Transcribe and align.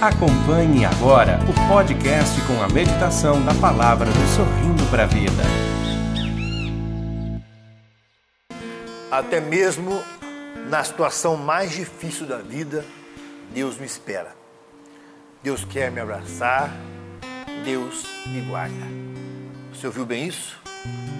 Acompanhe 0.00 0.84
agora 0.84 1.40
o 1.42 1.68
podcast 1.68 2.40
com 2.42 2.62
a 2.62 2.68
meditação 2.68 3.44
da 3.44 3.52
palavra 3.52 4.06
do 4.06 4.26
Sorrindo 4.28 4.88
para 4.92 5.02
a 5.02 5.06
Vida. 5.06 5.42
Até 9.10 9.40
mesmo 9.40 10.00
na 10.70 10.84
situação 10.84 11.36
mais 11.36 11.72
difícil 11.72 12.28
da 12.28 12.38
vida, 12.38 12.84
Deus 13.52 13.76
me 13.76 13.86
espera. 13.86 14.36
Deus 15.42 15.64
quer 15.64 15.90
me 15.90 16.00
abraçar, 16.00 16.70
Deus 17.64 18.06
me 18.28 18.40
guarda. 18.42 18.86
Você 19.74 19.88
ouviu 19.88 20.06
bem 20.06 20.28
isso? 20.28 20.60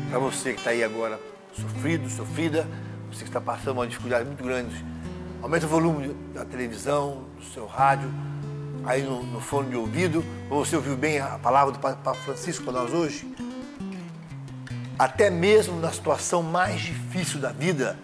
Para 0.08 0.20
você 0.20 0.52
que 0.52 0.60
está 0.60 0.70
aí 0.70 0.84
agora 0.84 1.18
sofrido, 1.52 2.08
sofrida, 2.08 2.64
você 3.10 3.24
que 3.24 3.28
está 3.28 3.40
passando 3.40 3.78
uma 3.78 3.88
dificuldade 3.88 4.24
muito 4.24 4.44
grande, 4.44 4.86
aumenta 5.42 5.66
o 5.66 5.68
volume 5.68 6.14
da 6.32 6.44
televisão, 6.44 7.24
do 7.36 7.44
seu 7.44 7.66
rádio 7.66 8.08
aí 8.88 9.02
no, 9.02 9.22
no 9.22 9.38
fone 9.38 9.68
de 9.68 9.76
ouvido, 9.76 10.24
você 10.48 10.74
ouviu 10.74 10.96
bem 10.96 11.20
a 11.20 11.38
palavra 11.38 11.72
do 11.72 11.78
Papa 11.78 12.14
Francisco 12.14 12.64
para 12.64 12.72
nós 12.72 12.92
hoje? 12.94 13.30
Até 14.98 15.28
mesmo 15.28 15.78
na 15.78 15.92
situação 15.92 16.42
mais 16.42 16.80
difícil 16.80 17.38
da 17.38 17.52
vida, 17.52 17.98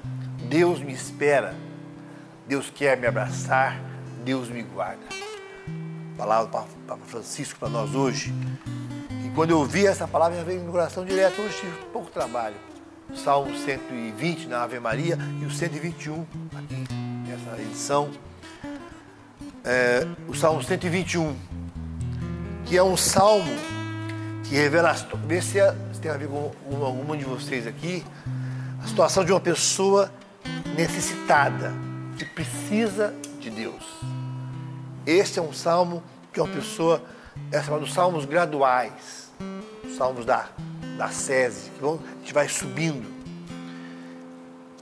Deus 0.47 0.81
me 0.81 0.93
espera, 0.93 1.57
Deus 2.47 2.69
quer 2.69 2.99
me 2.99 3.07
abraçar, 3.07 3.81
Deus 4.23 4.51
me 4.51 4.63
guarda. 4.63 5.03
Palavra 6.19 6.47
do 6.47 6.53
Papa 6.87 7.05
Francisco 7.07 7.59
para 7.59 7.71
nós 7.71 7.95
hoje. 7.95 8.35
E 9.25 9.31
quando 9.31 9.53
eu 9.53 9.59
ouvi 9.61 9.87
essa 9.87 10.07
palavra, 10.07 10.37
já 10.37 10.45
veio 10.45 10.63
no 10.63 10.71
coração 10.71 11.03
direto. 11.03 11.41
Hoje 11.41 11.61
tive 11.61 11.73
pouco 11.95 12.11
trabalho. 12.11 12.57
Salmo 13.15 13.57
120 13.57 14.49
na 14.49 14.63
Ave 14.63 14.79
Maria 14.79 15.19
e 15.41 15.47
o 15.47 15.51
121 15.51 16.25
aqui 16.55 16.85
nessa 17.27 17.61
edição 17.61 18.11
é, 19.65 20.07
o 20.29 20.35
Salmo 20.35 20.63
121, 20.63 21.35
que 22.67 22.77
é 22.77 22.83
um 22.83 22.97
salmo 22.97 23.53
que 24.45 24.55
revela, 24.55 24.93
vê 25.27 25.41
se, 25.41 25.59
é, 25.59 25.75
se 25.93 26.01
tem 26.01 26.11
a 26.11 26.17
ver 26.17 26.29
com 26.29 26.53
alguma 26.85 27.17
de 27.17 27.25
vocês 27.25 27.67
aqui, 27.67 28.05
a 28.83 28.87
situação 28.87 29.25
de 29.25 29.33
uma 29.33 29.41
pessoa 29.41 30.13
necessitada, 30.77 31.73
que 32.19 32.27
precisa 32.27 33.15
de 33.41 33.49
Deus. 33.49 33.83
Este 35.07 35.39
é 35.39 35.43
um 35.43 35.53
salmo 35.53 36.03
que 36.33 36.41
uma 36.41 36.49
pessoa, 36.49 37.03
é 37.51 37.63
chamado 37.63 37.87
salmos 37.87 38.27
graduais, 38.27 39.33
salmos 39.97 40.27
da, 40.27 40.49
da 40.99 41.09
SESI, 41.09 41.71
que 41.71 41.81
vão, 41.81 41.95
a 41.95 42.19
gente 42.21 42.35
vai 42.35 42.49
subindo. 42.49 43.13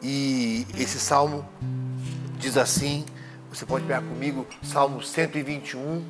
E 0.02 0.66
esse 0.76 0.98
salmo 0.98 1.48
diz 2.38 2.56
assim, 2.56 3.04
você 3.52 3.66
pode 3.66 3.84
pegar 3.84 4.00
comigo 4.00 4.46
Salmo 4.62 5.02
121, 5.02 6.02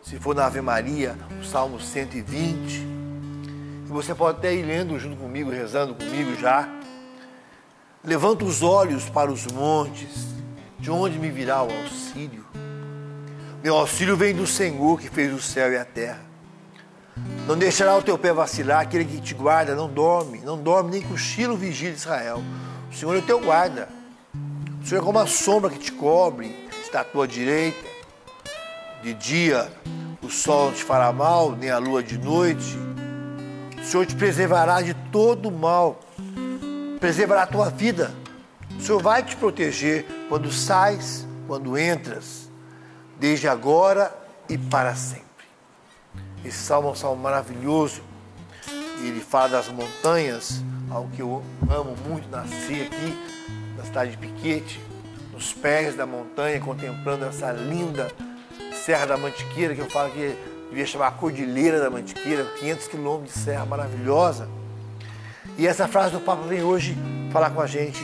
se 0.00 0.16
for 0.20 0.32
na 0.32 0.46
Ave 0.46 0.60
Maria, 0.60 1.18
o 1.40 1.44
Salmo 1.44 1.80
120. 1.80 2.86
E 3.84 3.88
você 3.88 4.14
pode 4.14 4.38
até 4.38 4.54
ir 4.54 4.62
lendo 4.62 4.96
junto 4.96 5.16
comigo, 5.16 5.50
rezando 5.50 5.92
comigo 5.96 6.36
já. 6.36 6.68
Levanta 8.04 8.44
os 8.44 8.62
olhos 8.62 9.10
para 9.10 9.32
os 9.32 9.44
montes, 9.48 10.28
de 10.78 10.88
onde 10.88 11.18
me 11.18 11.30
virá 11.30 11.64
o 11.64 11.68
auxílio? 11.82 12.46
Meu 13.60 13.74
auxílio 13.76 14.16
vem 14.16 14.32
do 14.32 14.46
Senhor 14.46 15.00
que 15.00 15.08
fez 15.08 15.34
o 15.34 15.42
céu 15.42 15.72
e 15.72 15.76
a 15.76 15.84
terra. 15.84 16.20
Não 17.48 17.58
deixará 17.58 17.96
o 17.96 18.02
teu 18.02 18.16
pé 18.16 18.32
vacilar, 18.32 18.82
aquele 18.82 19.04
que 19.04 19.20
te 19.20 19.34
guarda 19.34 19.74
não 19.74 19.88
dorme, 19.88 20.38
não 20.44 20.62
dorme 20.62 20.92
nem 20.92 21.02
cochila 21.02 21.54
o 21.54 21.56
vigília 21.56 21.92
de 21.92 21.98
Israel. 21.98 22.40
O 22.88 22.94
Senhor 22.94 23.16
é 23.16 23.18
o 23.18 23.22
teu 23.22 23.40
guarda. 23.40 23.88
O 24.80 24.86
Senhor 24.86 25.00
é 25.00 25.04
como 25.04 25.18
a 25.18 25.26
sombra 25.26 25.70
que 25.70 25.78
te 25.78 25.90
cobre 25.90 26.63
está 26.94 27.00
à 27.00 27.04
tua 27.04 27.26
direita. 27.26 27.88
De 29.02 29.12
dia 29.14 29.68
o 30.22 30.30
sol 30.30 30.66
não 30.66 30.72
te 30.72 30.84
fará 30.84 31.12
mal, 31.12 31.50
nem 31.50 31.68
a 31.68 31.78
lua 31.78 32.02
de 32.04 32.16
noite. 32.16 32.78
O 33.80 33.84
Senhor 33.84 34.06
te 34.06 34.14
preservará 34.14 34.80
de 34.80 34.94
todo 35.10 35.50
mal, 35.50 35.98
preservará 37.00 37.42
a 37.42 37.46
tua 37.46 37.68
vida. 37.68 38.14
O 38.78 38.80
Senhor 38.80 39.02
vai 39.02 39.24
te 39.24 39.34
proteger 39.34 40.06
quando 40.28 40.52
sais, 40.52 41.26
quando 41.48 41.76
entras, 41.76 42.48
desde 43.18 43.48
agora 43.48 44.16
e 44.48 44.56
para 44.56 44.94
sempre. 44.94 45.24
Esse 46.44 46.58
salmo 46.58 46.88
é 46.88 46.92
um 46.92 46.94
salmo 46.94 47.20
maravilhoso. 47.20 48.02
Ele 49.00 49.20
fala 49.20 49.48
das 49.48 49.68
montanhas, 49.68 50.62
algo 50.88 51.10
que 51.10 51.20
eu 51.20 51.42
amo 51.68 51.96
muito, 52.06 52.28
nasci 52.30 52.82
aqui 52.82 53.18
na 53.76 53.84
cidade 53.84 54.12
de 54.12 54.16
Piquete 54.16 54.93
nos 55.44 55.52
pés 55.52 55.94
da 55.94 56.06
montanha, 56.06 56.58
contemplando 56.58 57.26
essa 57.26 57.52
linda 57.52 58.10
Serra 58.72 59.04
da 59.04 59.18
Mantiqueira, 59.18 59.74
que 59.74 59.80
eu 59.80 59.90
falo 59.90 60.10
que 60.10 60.34
devia 60.70 60.86
chamar 60.86 61.08
a 61.08 61.10
Cordilheira 61.10 61.78
da 61.78 61.90
Mantiqueira, 61.90 62.44
500 62.58 62.88
quilômetros 62.88 63.34
de 63.34 63.40
serra 63.40 63.66
maravilhosa. 63.66 64.48
E 65.58 65.66
essa 65.66 65.86
frase 65.86 66.12
do 66.12 66.20
Papa 66.20 66.42
vem 66.46 66.62
hoje 66.62 66.96
falar 67.30 67.50
com 67.50 67.60
a 67.60 67.66
gente 67.66 68.02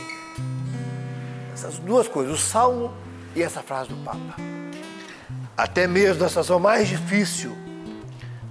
essas 1.51 1.79
duas 1.79 2.07
coisas, 2.07 2.33
o 2.33 2.37
Salmo 2.37 2.93
e 3.35 3.41
essa 3.41 3.63
frase 3.63 3.89
do 3.89 3.95
Papa. 4.03 4.35
Até 5.57 5.87
mesmo 5.87 6.21
na 6.21 6.29
situação 6.29 6.59
mais 6.59 6.87
difícil 6.87 7.57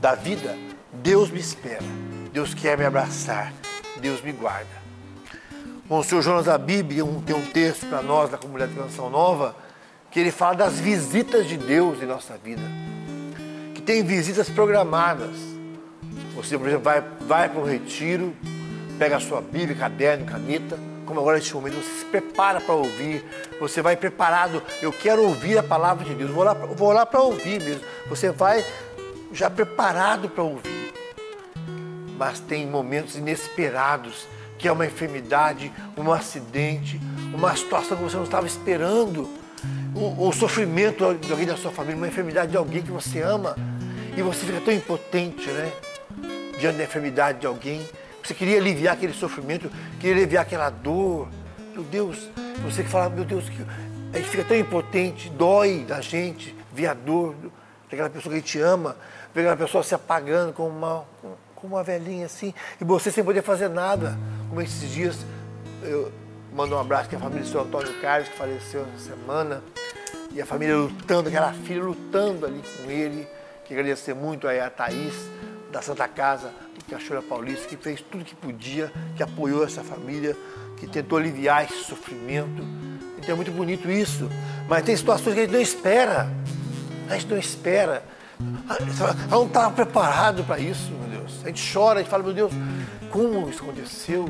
da 0.01 0.17
vida, 0.17 0.57
Deus 0.95 1.31
me 1.31 1.39
espera, 1.39 1.85
Deus 2.33 2.55
quer 2.55 2.77
me 2.77 2.85
abraçar, 2.85 3.53
Deus 4.01 4.21
me 4.21 4.33
guarda. 4.33 4.80
Bom, 5.91 5.99
o 5.99 6.05
senhor 6.05 6.23
Jonas 6.23 6.45
da 6.45 6.57
Bíblia 6.57 7.05
tem 7.27 7.35
um 7.35 7.45
texto 7.47 7.85
para 7.89 8.01
nós 8.01 8.31
da 8.31 8.39
comunidade 8.39 8.73
de 8.73 8.79
Canção 8.79 9.11
Nova 9.11 9.57
que 10.09 10.21
ele 10.21 10.31
fala 10.31 10.55
das 10.55 10.79
visitas 10.79 11.49
de 11.49 11.57
Deus 11.57 12.01
em 12.01 12.07
nossa 12.07 12.39
vida. 12.39 12.63
Que 13.75 13.83
tem 13.83 14.05
visitas 14.05 14.49
programadas. 14.49 15.35
Você, 16.37 16.57
por 16.57 16.69
exemplo, 16.69 16.85
vai, 16.85 17.03
vai 17.23 17.49
para 17.49 17.61
um 17.61 17.65
retiro, 17.65 18.37
pega 19.01 19.17
a 19.17 19.21
sua 19.21 19.41
Bíblia, 19.41 19.75
caderno, 19.75 20.27
caneta, 20.27 20.79
como 21.05 21.19
agora 21.19 21.39
neste 21.39 21.53
momento, 21.55 21.83
você 21.83 21.99
se 21.99 22.05
prepara 22.05 22.61
para 22.61 22.73
ouvir, 22.73 23.25
você 23.59 23.83
vai 23.83 23.97
preparado, 23.97 24.63
eu 24.81 24.93
quero 24.93 25.25
ouvir 25.25 25.59
a 25.59 25.63
palavra 25.65 26.05
de 26.05 26.15
Deus, 26.15 26.31
vou 26.31 26.45
lá, 26.45 26.55
vou 26.55 26.93
lá 26.93 27.05
para 27.05 27.21
ouvir 27.21 27.61
mesmo. 27.61 27.83
Você 28.09 28.31
vai 28.31 28.65
já 29.33 29.51
preparado 29.51 30.29
para 30.29 30.45
ouvir. 30.45 30.95
Mas 32.17 32.39
tem 32.39 32.65
momentos 32.65 33.17
inesperados 33.17 34.29
que 34.61 34.69
é 34.69 34.73
uma 34.73 34.85
enfermidade, 34.85 35.73
um 35.97 36.13
acidente, 36.13 37.01
uma 37.33 37.57
situação 37.57 37.97
que 37.97 38.03
você 38.03 38.17
não 38.17 38.25
estava 38.25 38.47
esperando, 38.47 39.27
o, 39.95 40.29
o 40.29 40.33
sofrimento 40.33 41.15
de 41.15 41.33
alguém 41.33 41.47
da 41.47 41.57
sua 41.57 41.71
família, 41.71 41.97
uma 41.97 42.07
enfermidade 42.07 42.51
de 42.51 42.59
alguém 42.59 42.83
que 42.83 42.91
você 42.91 43.23
ama, 43.23 43.57
e 44.15 44.21
você 44.21 44.45
fica 44.45 44.61
tão 44.61 44.75
impotente, 44.75 45.49
né? 45.49 45.73
Diante 46.59 46.77
da 46.77 46.85
enfermidade 46.85 47.41
de 47.41 47.47
alguém. 47.47 47.89
Você 48.23 48.35
queria 48.35 48.59
aliviar 48.59 48.95
aquele 48.95 49.15
sofrimento, 49.15 49.71
queria 49.99 50.17
aliviar 50.17 50.43
aquela 50.43 50.69
dor. 50.69 51.29
Meu 51.73 51.83
Deus, 51.83 52.29
você 52.63 52.83
que 52.83 52.89
fala, 52.91 53.09
meu 53.09 53.25
Deus, 53.25 53.49
que 53.49 53.65
a 54.13 54.19
gente 54.19 54.29
fica 54.29 54.45
tão 54.45 54.57
impotente, 54.59 55.31
dói 55.31 55.87
da 55.89 56.03
gente 56.03 56.55
ver 56.71 56.89
a 56.89 56.95
dor 56.95 57.35
daquela 57.91 58.11
pessoa 58.11 58.31
que 58.31 58.39
a 58.39 58.41
gente 58.41 58.61
ama, 58.61 58.95
ver 59.35 59.41
aquela 59.41 59.57
pessoa 59.57 59.83
se 59.83 59.95
apagando 59.95 60.53
com 60.53 60.69
uma, 60.69 61.05
com 61.23 61.35
uma 61.67 61.83
velhinha 61.83 62.27
assim, 62.27 62.55
e 62.81 62.85
você 62.85 63.11
sem 63.11 63.25
poder 63.25 63.43
fazer 63.43 63.69
nada. 63.69 64.19
Como 64.49 64.61
esses 64.61 64.91
dias, 64.91 65.17
eu 65.83 66.13
mando 66.53 66.75
um 66.75 66.79
abraço 66.79 67.09
para 67.09 67.19
a 67.19 67.21
família 67.21 67.45
do 67.45 67.49
seu 67.49 67.61
Antônio 67.61 67.93
Carlos, 68.01 68.29
que 68.29 68.37
faleceu 68.37 68.87
essa 68.95 69.11
semana, 69.11 69.63
e 70.33 70.41
a 70.41 70.47
família 70.47 70.77
lutando, 70.77 71.29
aquela 71.29 71.53
filha 71.53 71.83
lutando 71.83 72.47
ali 72.47 72.63
com 72.77 72.91
ele. 72.91 73.27
Que 73.65 73.75
agradecer 73.75 74.15
muito 74.15 74.49
aí 74.49 74.59
a 74.59 74.69
Thaís, 74.69 75.15
da 75.71 75.81
Santa 75.81 76.09
Casa, 76.09 76.53
do 76.77 76.85
Cachoeira 76.87 77.23
Paulista, 77.23 77.69
que 77.69 77.77
fez 77.77 78.01
tudo 78.01 78.25
que 78.25 78.35
podia, 78.35 78.93
que 79.17 79.23
apoiou 79.23 79.65
essa 79.65 79.85
família, 79.85 80.37
que 80.77 80.89
tentou 80.89 81.19
aliviar 81.19 81.65
esse 81.65 81.85
sofrimento. 81.85 82.65
Então 83.17 83.33
é 83.33 83.37
muito 83.37 83.53
bonito 83.53 83.89
isso. 83.89 84.29
Mas 84.69 84.83
tem 84.83 84.97
situações 84.97 85.35
que 85.35 85.41
a 85.41 85.43
gente 85.45 85.53
não 85.53 85.61
espera. 85.61 86.29
A 87.09 87.15
gente 87.15 87.29
não 87.29 87.39
espera. 87.39 88.03
Ela 88.99 89.15
não 89.31 89.47
estava 89.47 89.71
preparado 89.73 90.45
para 90.45 90.59
isso, 90.59 90.91
meu 90.93 91.21
Deus. 91.21 91.41
A 91.45 91.49
gente 91.49 91.73
chora, 91.73 92.01
a 92.01 92.03
gente 92.03 92.11
fala, 92.11 92.23
meu 92.23 92.33
Deus, 92.33 92.53
como 93.11 93.49
isso 93.49 93.63
aconteceu? 93.63 94.29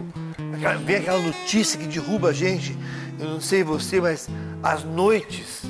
Vem 0.85 0.97
aquela 0.97 1.21
notícia 1.21 1.79
que 1.79 1.87
derruba 1.87 2.31
a 2.31 2.33
gente. 2.33 2.77
Eu 3.19 3.29
não 3.29 3.41
sei 3.41 3.63
você, 3.63 4.01
mas 4.01 4.29
às 4.63 4.83
noites 4.85 5.63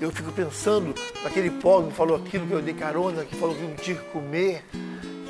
eu 0.00 0.10
fico 0.10 0.32
pensando 0.32 0.94
naquele 1.22 1.50
pobre 1.50 1.90
que 1.90 1.96
falou 1.96 2.16
aquilo 2.16 2.46
que 2.46 2.52
eu 2.52 2.60
dei 2.60 2.74
carona, 2.74 3.24
que 3.24 3.36
falou 3.36 3.54
que 3.54 3.62
não 3.62 3.74
tinha 3.74 3.96
que 3.96 4.04
comer, 4.10 4.64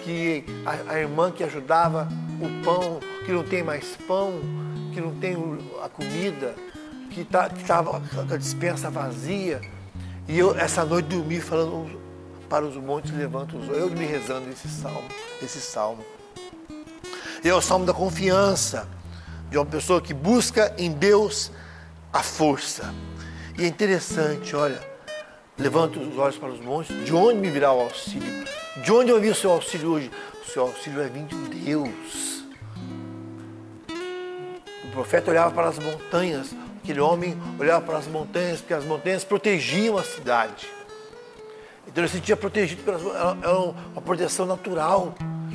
que 0.03 0.45
a, 0.65 0.95
a 0.95 0.99
irmã 0.99 1.31
que 1.31 1.45
ajudava 1.45 2.09
o 2.41 2.65
pão, 2.65 3.01
que 3.25 3.33
não 3.33 3.43
tem 3.45 3.63
mais 3.63 3.97
pão, 4.09 4.41
que 4.93 5.01
não 5.01 5.15
tem 5.15 5.37
a 5.83 5.89
comida, 5.89 6.55
que 7.11 7.25
tá, 7.25 7.51
estava 7.57 8.03
a 8.31 8.37
dispensa 8.37 8.91
vazia. 8.91 9.61
E 10.27 10.39
eu 10.39 10.59
essa 10.59 10.85
noite 10.85 11.07
dormi 11.07 11.41
falando 11.41 12.04
para 12.45 12.65
os 12.65 12.77
montes 12.77 13.11
levanto 13.13 13.57
os 13.57 13.69
olhos. 13.69 13.79
Eu 13.79 13.91
me 13.91 14.05
rezando 14.05 14.49
esse 14.51 14.69
salmo, 14.69 15.09
esse 15.43 15.61
salmo. 15.61 16.05
E 17.43 17.49
é 17.49 17.55
o 17.55 17.61
salmo 17.61 17.85
da 17.85 17.93
confiança, 17.93 18.89
de 19.51 19.59
uma 19.59 19.67
pessoa 19.67 20.01
que 20.01 20.15
busca 20.15 20.75
em 20.79 20.91
Deus 20.91 21.51
a 22.13 22.23
força. 22.23 22.95
E 23.59 23.65
é 23.65 23.67
interessante, 23.67 24.57
olha, 24.57 24.81
levanta 25.59 25.99
os 25.99 26.17
olhos 26.17 26.39
para 26.39 26.49
os 26.49 26.61
montes, 26.61 27.05
de 27.05 27.15
onde 27.15 27.39
me 27.39 27.51
virá 27.51 27.73
o 27.73 27.81
auxílio? 27.81 28.45
De 28.83 28.93
onde 28.93 29.11
eu 29.11 29.21
vi 29.21 29.29
o 29.29 29.35
seu 29.35 29.53
auxílio 29.53 29.91
hoje? 29.91 30.11
O 30.43 30.51
seu 30.51 30.63
auxílio 30.63 30.99
vai 30.99 31.09
vir 31.09 31.25
de 31.25 31.37
Deus. 31.65 32.45
O 34.85 34.91
profeta 34.93 35.31
olhava 35.31 35.55
para 35.55 35.69
as 35.69 35.79
montanhas, 35.79 36.55
aquele 36.83 37.01
homem 37.01 37.37
olhava 37.59 37.85
para 37.85 37.99
as 37.99 38.07
montanhas, 38.07 38.61
porque 38.61 38.75
as 38.75 38.85
montanhas 38.85 39.23
protegiam 39.23 39.99
a 39.99 40.03
cidade. 40.03 40.67
Então 41.95 42.03
ele 42.03 42.09
se 42.09 42.17
sentia 42.17 42.37
protegido, 42.37 42.83
pelas, 42.83 43.01
era 43.01 43.57
uma 43.57 44.03
proteção 44.05 44.45
natural. 44.47 45.15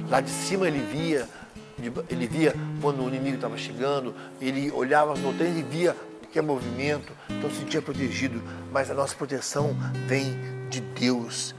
Lá 0.09 0.21
de 0.21 0.29
cima 0.29 0.69
ele 0.69 0.79
via, 0.79 1.27
ele 2.09 2.27
via 2.27 2.55
quando 2.81 3.03
o 3.03 3.09
inimigo 3.09 3.35
estava 3.35 3.57
chegando, 3.57 4.15
ele 4.39 4.71
olhava 4.71 5.11
as 5.11 5.19
montanhas 5.19 5.57
e 5.57 5.63
via 5.63 5.93
que 6.31 6.39
é 6.39 6.41
movimento, 6.41 7.11
então 7.29 7.49
se 7.49 7.57
sentia 7.57 7.81
protegido, 7.81 8.41
mas 8.71 8.89
a 8.89 8.93
nossa 8.93 9.13
proteção 9.15 9.75
vem 10.07 10.33
de 10.69 10.79
Deus. 10.79 11.53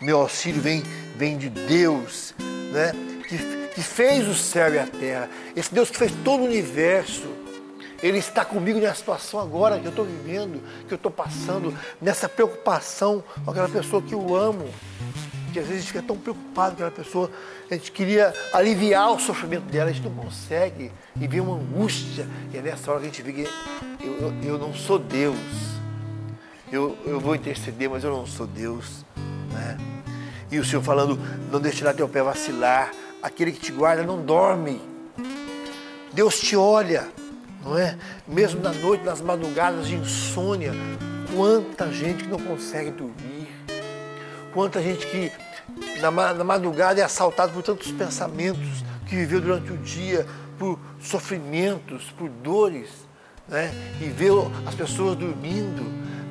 O 0.00 0.04
meu 0.04 0.20
auxílio 0.20 0.62
vem, 0.62 0.84
vem 1.16 1.36
de 1.36 1.48
Deus, 1.48 2.32
né? 2.38 2.92
que, 3.26 3.36
que 3.74 3.82
fez 3.82 4.28
o 4.28 4.34
céu 4.34 4.72
e 4.72 4.78
a 4.78 4.86
terra. 4.86 5.28
Esse 5.56 5.74
Deus 5.74 5.90
que 5.90 5.96
fez 5.96 6.12
todo 6.22 6.42
o 6.42 6.44
universo. 6.44 7.39
Ele 8.02 8.18
está 8.18 8.44
comigo 8.44 8.78
nessa 8.78 8.96
situação 8.96 9.40
agora 9.40 9.78
que 9.78 9.86
eu 9.86 9.90
estou 9.90 10.04
vivendo, 10.04 10.62
que 10.86 10.94
eu 10.94 10.96
estou 10.96 11.12
passando, 11.12 11.74
nessa 12.00 12.28
preocupação 12.28 13.22
com 13.44 13.50
aquela 13.50 13.68
pessoa 13.68 14.00
que 14.00 14.14
eu 14.14 14.34
amo. 14.34 14.66
Que 15.52 15.58
às 15.58 15.66
vezes 15.66 15.78
a 15.78 15.80
gente 15.80 15.92
fica 15.92 16.02
tão 16.02 16.16
preocupado 16.16 16.76
com 16.76 16.84
aquela 16.84 16.90
pessoa, 16.90 17.30
a 17.70 17.74
gente 17.74 17.90
queria 17.90 18.32
aliviar 18.52 19.10
o 19.12 19.18
sofrimento 19.18 19.64
dela, 19.64 19.90
a 19.90 19.92
gente 19.92 20.08
não 20.08 20.14
consegue, 20.14 20.92
e 21.20 21.26
vem 21.26 21.40
uma 21.40 21.56
angústia, 21.56 22.26
e 22.52 22.56
é 22.56 22.62
nessa 22.62 22.90
hora 22.90 23.00
que 23.00 23.06
a 23.06 23.10
gente 23.10 23.22
vê 23.22 23.48
eu, 24.00 24.16
eu, 24.18 24.34
eu 24.42 24.58
não 24.58 24.72
sou 24.72 24.98
Deus. 24.98 25.36
Eu, 26.72 26.96
eu 27.04 27.18
vou 27.18 27.34
interceder, 27.34 27.90
mas 27.90 28.04
eu 28.04 28.10
não 28.10 28.24
sou 28.26 28.46
Deus. 28.46 29.04
Né? 29.52 29.76
E 30.50 30.58
o 30.58 30.64
Senhor 30.64 30.82
falando, 30.82 31.18
não 31.50 31.60
deixará 31.60 31.92
teu 31.92 32.08
pé 32.08 32.22
vacilar, 32.22 32.92
aquele 33.22 33.52
que 33.52 33.60
te 33.60 33.72
guarda 33.72 34.02
não 34.04 34.22
dorme. 34.22 34.80
Deus 36.12 36.40
te 36.40 36.56
olha, 36.56 37.08
não 37.62 37.78
é? 37.78 37.96
Mesmo 38.26 38.60
na 38.60 38.72
noite, 38.72 39.04
nas 39.04 39.20
madrugadas 39.20 39.86
de 39.86 39.96
insônia, 39.96 40.72
quanta 41.34 41.90
gente 41.92 42.24
que 42.24 42.30
não 42.30 42.38
consegue 42.38 42.90
dormir, 42.90 43.48
quanta 44.52 44.82
gente 44.82 45.06
que 45.06 45.32
na, 46.00 46.10
na 46.10 46.44
madrugada 46.44 47.00
é 47.00 47.04
assaltada 47.04 47.52
por 47.52 47.62
tantos 47.62 47.90
pensamentos, 47.92 48.84
que 49.06 49.16
viveu 49.16 49.40
durante 49.40 49.72
o 49.72 49.76
dia 49.76 50.26
por 50.58 50.78
sofrimentos, 51.00 52.12
por 52.16 52.28
dores, 52.28 52.90
né? 53.48 53.72
e 54.00 54.04
vê 54.04 54.28
as 54.66 54.74
pessoas 54.74 55.16
dormindo, 55.16 55.82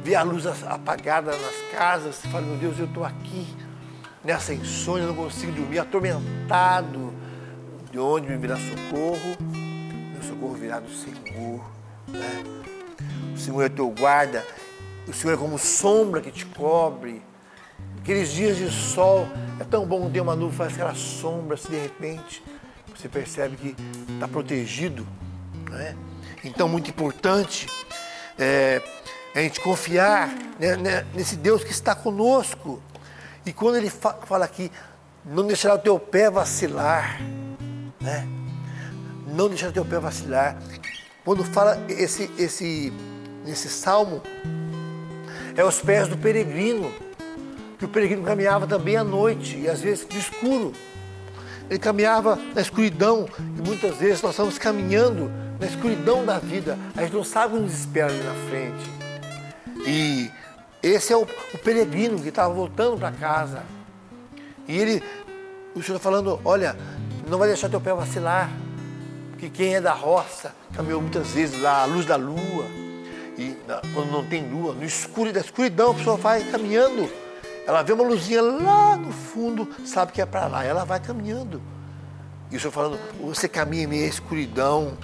vê 0.04 0.16
a 0.16 0.24
luz 0.24 0.46
apagada 0.48 1.32
nas 1.32 1.72
casas, 1.72 2.22
fala, 2.32 2.46
meu 2.46 2.58
Deus, 2.58 2.80
eu 2.80 2.86
estou 2.86 3.04
aqui 3.04 3.48
nessa 4.24 4.54
insônia, 4.54 5.08
não 5.08 5.16
consigo 5.16 5.52
dormir, 5.52 5.80
atormentado. 5.80 7.14
De 7.92 7.98
onde 7.98 8.28
me 8.28 8.38
virá 8.38 8.56
socorro? 8.56 9.59
Socorro 10.40 10.54
virá 10.54 10.80
do 10.80 10.90
Senhor. 10.90 11.62
Né? 12.08 12.44
O 13.36 13.38
Senhor 13.38 13.62
é 13.62 13.70
teu 13.70 13.90
guarda, 13.90 14.46
o 15.06 15.14
Senhor 15.14 15.34
é 15.34 15.38
como 15.38 15.60
sombra 15.60 16.22
que 16.22 16.32
te 16.32 16.46
cobre. 16.46 17.22
Aqueles 18.00 18.32
dias 18.32 18.58
de 18.58 18.72
sol, 18.72 19.28
é 19.60 19.64
tão 19.66 19.86
bom 19.86 20.10
ter 20.10 20.22
uma 20.22 20.36
nuvem, 20.36 20.58
faz 20.58 20.74
aquela 20.74 20.96
sombra, 20.96 21.58
se 21.58 21.68
de 21.68 21.78
repente 21.78 22.42
você 22.96 23.10
percebe 23.10 23.58
que 23.58 23.76
está 24.14 24.28
protegido. 24.28 25.06
Né? 25.70 25.96
Então, 26.44 26.70
muito 26.70 26.90
importante 26.90 27.68
é, 28.38 28.82
a 29.36 29.42
gente 29.42 29.60
confiar 29.60 30.30
né, 30.58 30.78
né, 30.78 31.06
nesse 31.14 31.36
Deus 31.36 31.64
que 31.64 31.72
está 31.72 31.94
conosco. 31.94 32.82
E 33.46 33.52
quando 33.52 33.76
ele 33.76 33.90
fa 33.90 34.14
fala 34.14 34.46
aqui, 34.46 34.72
não 35.26 35.46
deixará 35.46 35.76
o 35.76 35.80
teu 35.80 36.00
pé 36.00 36.30
vacilar, 36.30 37.20
né? 38.00 38.39
Não 39.34 39.48
deixará 39.48 39.72
o 39.72 39.74
teu 39.74 39.86
pé 39.86 40.00
vacilar. 40.00 40.58
Quando 41.24 41.44
fala 41.44 41.80
esse, 41.88 42.30
esse, 42.38 42.94
esse 43.46 43.70
salmo, 43.70 44.22
é 45.56 45.64
os 45.64 45.80
pés 45.82 46.08
do 46.08 46.18
peregrino, 46.18 46.92
que 47.78 47.86
o 47.86 47.88
peregrino 47.88 48.24
caminhava 48.24 48.66
também 48.66 48.96
à 48.96 49.04
noite, 49.04 49.58
e 49.58 49.70
às 49.70 49.82
vezes 49.82 50.08
no 50.10 50.18
escuro. 50.18 50.74
Ele 51.70 51.80
caminhava 51.80 52.38
na 52.56 52.62
escuridão, 52.62 53.28
e 53.58 53.68
muitas 53.68 53.98
vezes 53.98 54.22
nós 54.22 54.32
estamos 54.32 54.58
caminhando 54.58 55.32
na 55.60 55.68
escuridão 55.68 56.26
da 56.26 56.40
vida. 56.40 56.78
A 56.96 57.02
gente 57.02 57.14
não 57.14 57.24
sabe 57.24 57.54
o 57.54 57.58
que 57.58 57.64
nos 57.64 57.74
espera 57.74 58.08
ali 58.08 58.24
na 58.24 58.34
frente. 58.50 58.90
E 59.86 60.32
esse 60.82 61.14
é 61.14 61.18
o, 61.18 61.24
o 61.54 61.58
peregrino 61.58 62.22
que 62.22 62.30
estava 62.30 62.54
voltando 62.54 62.98
para 62.98 63.12
casa. 63.12 63.64
E 64.68 64.78
ele, 64.78 65.04
o 65.76 65.84
Senhor 65.84 66.00
falando, 66.00 66.40
olha, 66.44 66.76
não 67.28 67.38
vai 67.38 67.50
deixar 67.50 67.70
teu 67.70 67.82
pé 67.82 67.94
vacilar. 67.94 68.50
Porque 69.40 69.50
quem 69.50 69.76
é 69.76 69.80
da 69.80 69.94
roça 69.94 70.54
caminhou 70.74 71.02
muitas 71.02 71.30
vezes 71.30 71.62
lá 71.62 71.84
à 71.84 71.86
luz 71.86 72.06
da 72.06 72.18
lua. 72.18 72.66
E 73.38 73.56
na, 73.66 73.82
quando 73.94 74.12
não 74.12 74.26
tem 74.26 74.46
lua, 74.50 74.74
no 74.74 74.84
escuro 74.84 75.32
da 75.32 75.40
escuridão, 75.40 75.92
a 75.92 75.94
pessoa 75.94 76.18
vai 76.18 76.44
caminhando. 76.44 77.10
Ela 77.66 77.82
vê 77.82 77.94
uma 77.94 78.04
luzinha 78.04 78.42
lá 78.42 78.98
no 78.98 79.14
fundo, 79.14 79.66
sabe 79.86 80.12
que 80.12 80.22
é 80.22 80.26
para 80.26 80.48
lá. 80.48 80.66
Ela 80.66 80.84
vai 80.84 81.00
caminhando. 81.00 81.62
E 82.52 82.58
o 82.58 82.60
Senhor 82.60 82.74
falando, 82.74 83.00
você 83.22 83.48
caminha 83.48 83.88
à 83.88 84.08
escuridão. 84.08 84.98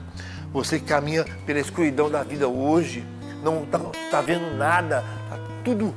Você 0.52 0.80
que 0.80 0.86
caminha 0.86 1.24
pela 1.46 1.60
escuridão 1.60 2.10
da 2.10 2.22
vida 2.22 2.46
hoje. 2.46 3.06
Não 3.42 3.64
está 3.64 3.80
tá 4.12 4.22
vendo 4.22 4.54
nada. 4.58 5.02
Está 5.24 5.40
tudo 5.64 5.96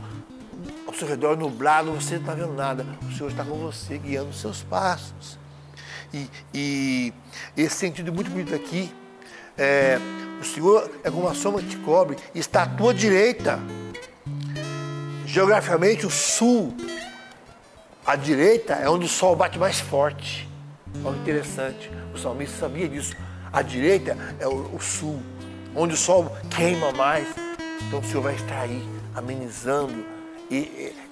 ao 0.87 0.95
seu 0.95 1.09
redor 1.09 1.37
nublado, 1.37 1.91
você 1.91 2.15
não 2.15 2.21
está 2.21 2.35
vendo 2.35 2.55
nada. 2.55 2.87
O 3.03 3.13
Senhor 3.13 3.31
está 3.31 3.45
com 3.45 3.57
você, 3.57 3.99
guiando 3.99 4.31
os 4.31 4.41
seus 4.41 4.63
passos. 4.63 5.38
E, 6.13 6.31
e 6.55 7.13
esse 7.57 7.77
sentido 7.77 8.13
muito 8.13 8.31
bonito 8.31 8.55
aqui, 8.55 8.93
é, 9.57 9.99
o 10.41 10.45
Senhor 10.45 10.91
é 11.03 11.11
como 11.11 11.23
uma 11.23 11.35
sombra 11.35 11.63
que 11.63 11.69
te 11.69 11.77
cobre, 11.79 12.17
está 12.35 12.63
à 12.63 12.67
tua 12.67 12.95
direita. 12.95 13.59
Geograficamente, 15.27 16.07
o 16.07 16.11
sul, 16.11 16.75
a 18.07 18.17
direita 18.17 18.75
é 18.75 18.89
onde 18.89 19.05
o 19.05 19.09
sol 19.09 19.37
bate 19.37 19.59
mais 19.59 19.81
forte. 19.81 20.49
Olha 21.05 21.17
interessante, 21.17 21.91
o 22.15 22.19
salmista 22.19 22.57
sabia 22.59 22.89
disso. 22.89 23.15
A 23.53 23.63
direita 23.63 24.17
é 24.41 24.47
o, 24.47 24.75
o 24.75 24.81
sul, 24.81 25.21
onde 25.75 25.95
o 25.95 25.97
sol 25.97 26.35
queima 26.49 26.93
mais. 26.93 27.29
Então 27.87 28.01
o 28.01 28.05
Senhor 28.05 28.23
vai 28.23 28.35
estar 28.35 28.61
aí 28.61 28.83
amenizando 29.15 30.05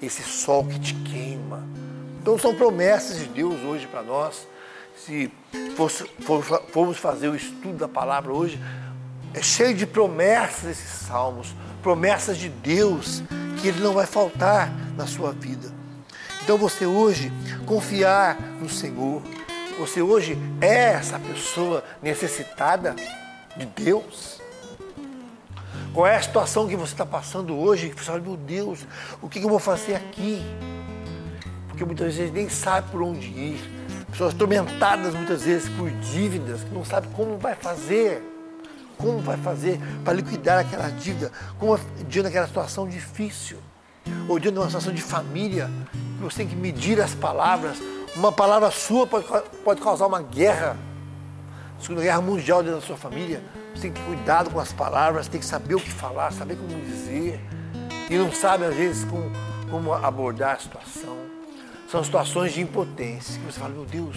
esse 0.00 0.22
sol 0.22 0.64
que 0.64 0.78
te 0.78 0.94
queima. 0.94 1.62
Então 2.20 2.38
são 2.38 2.54
promessas 2.54 3.18
de 3.18 3.26
Deus 3.26 3.62
hoje 3.62 3.86
para 3.86 4.02
nós. 4.02 4.46
Se 4.96 5.30
formos 6.72 6.96
fazer 6.96 7.28
o 7.28 7.36
estudo 7.36 7.76
da 7.76 7.88
palavra 7.88 8.32
hoje, 8.32 8.58
é 9.34 9.42
cheio 9.42 9.74
de 9.74 9.86
promessas 9.86 10.70
esses 10.70 11.06
salmos, 11.06 11.54
promessas 11.82 12.38
de 12.38 12.48
Deus 12.48 13.22
que 13.60 13.68
Ele 13.68 13.80
não 13.80 13.92
vai 13.92 14.06
faltar 14.06 14.72
na 14.96 15.06
sua 15.06 15.32
vida. 15.32 15.70
Então 16.42 16.56
você 16.56 16.86
hoje 16.86 17.30
confiar 17.66 18.40
no 18.60 18.68
Senhor, 18.68 19.22
você 19.78 20.00
hoje 20.00 20.38
é 20.60 20.92
essa 20.92 21.18
pessoa 21.18 21.84
necessitada 22.02 22.96
de 23.56 23.66
Deus. 23.66 24.40
Qual 25.92 26.06
é 26.06 26.16
a 26.16 26.22
situação 26.22 26.66
que 26.66 26.76
você 26.76 26.94
está 26.94 27.06
passando 27.06 27.54
hoje? 27.54 27.90
Que 27.90 27.96
você 27.96 28.06
fala, 28.06 28.20
meu 28.20 28.36
Deus, 28.36 28.86
o 29.20 29.28
que 29.28 29.40
eu 29.40 29.48
vou 29.48 29.58
fazer 29.58 29.94
aqui? 29.94 30.42
Porque 31.68 31.84
muitas 31.84 32.16
vezes 32.16 32.32
nem 32.32 32.48
sabe 32.48 32.90
por 32.90 33.02
onde 33.02 33.26
ir. 33.26 33.75
Pessoas 34.16 34.32
atormentadas 34.32 35.12
muitas 35.12 35.42
vezes 35.42 35.68
por 35.68 35.90
dívidas, 35.90 36.64
que 36.64 36.72
não 36.72 36.82
sabe 36.82 37.06
como 37.08 37.36
vai 37.36 37.54
fazer. 37.54 38.22
Como 38.96 39.18
vai 39.18 39.36
fazer 39.36 39.78
para 40.02 40.14
liquidar 40.14 40.60
aquela 40.60 40.88
dívida? 40.88 41.30
Como 41.58 41.78
diante 42.08 42.22
daquela 42.22 42.46
situação 42.46 42.88
difícil? 42.88 43.58
Ou 44.26 44.38
diante 44.38 44.54
de 44.54 44.60
uma 44.60 44.68
situação 44.68 44.94
de 44.94 45.02
família, 45.02 45.68
que 45.92 46.22
você 46.22 46.38
tem 46.38 46.48
que 46.48 46.56
medir 46.56 46.98
as 46.98 47.14
palavras. 47.14 47.76
Uma 48.16 48.32
palavra 48.32 48.70
sua 48.70 49.06
pode, 49.06 49.26
pode 49.62 49.82
causar 49.82 50.06
uma 50.06 50.22
guerra. 50.22 50.78
Segunda 51.78 52.00
Guerra 52.00 52.22
Mundial 52.22 52.62
dentro 52.62 52.80
da 52.80 52.86
sua 52.86 52.96
família 52.96 53.42
você 53.74 53.82
tem 53.82 53.92
que 53.92 54.00
ter 54.00 54.06
cuidado 54.06 54.48
com 54.48 54.58
as 54.58 54.72
palavras, 54.72 55.28
tem 55.28 55.40
que 55.40 55.44
saber 55.44 55.74
o 55.74 55.80
que 55.80 55.90
falar, 55.90 56.32
saber 56.32 56.56
como 56.56 56.68
dizer. 56.86 57.38
E 58.08 58.16
não 58.16 58.32
sabe, 58.32 58.64
às 58.64 58.74
vezes, 58.74 59.04
como, 59.04 59.30
como 59.70 59.92
abordar 59.92 60.54
a 60.54 60.58
situação. 60.58 61.35
São 61.88 62.02
situações 62.02 62.52
de 62.52 62.60
impotência. 62.60 63.38
Que 63.38 63.46
você 63.46 63.60
fala, 63.60 63.72
meu 63.72 63.84
Deus. 63.84 64.16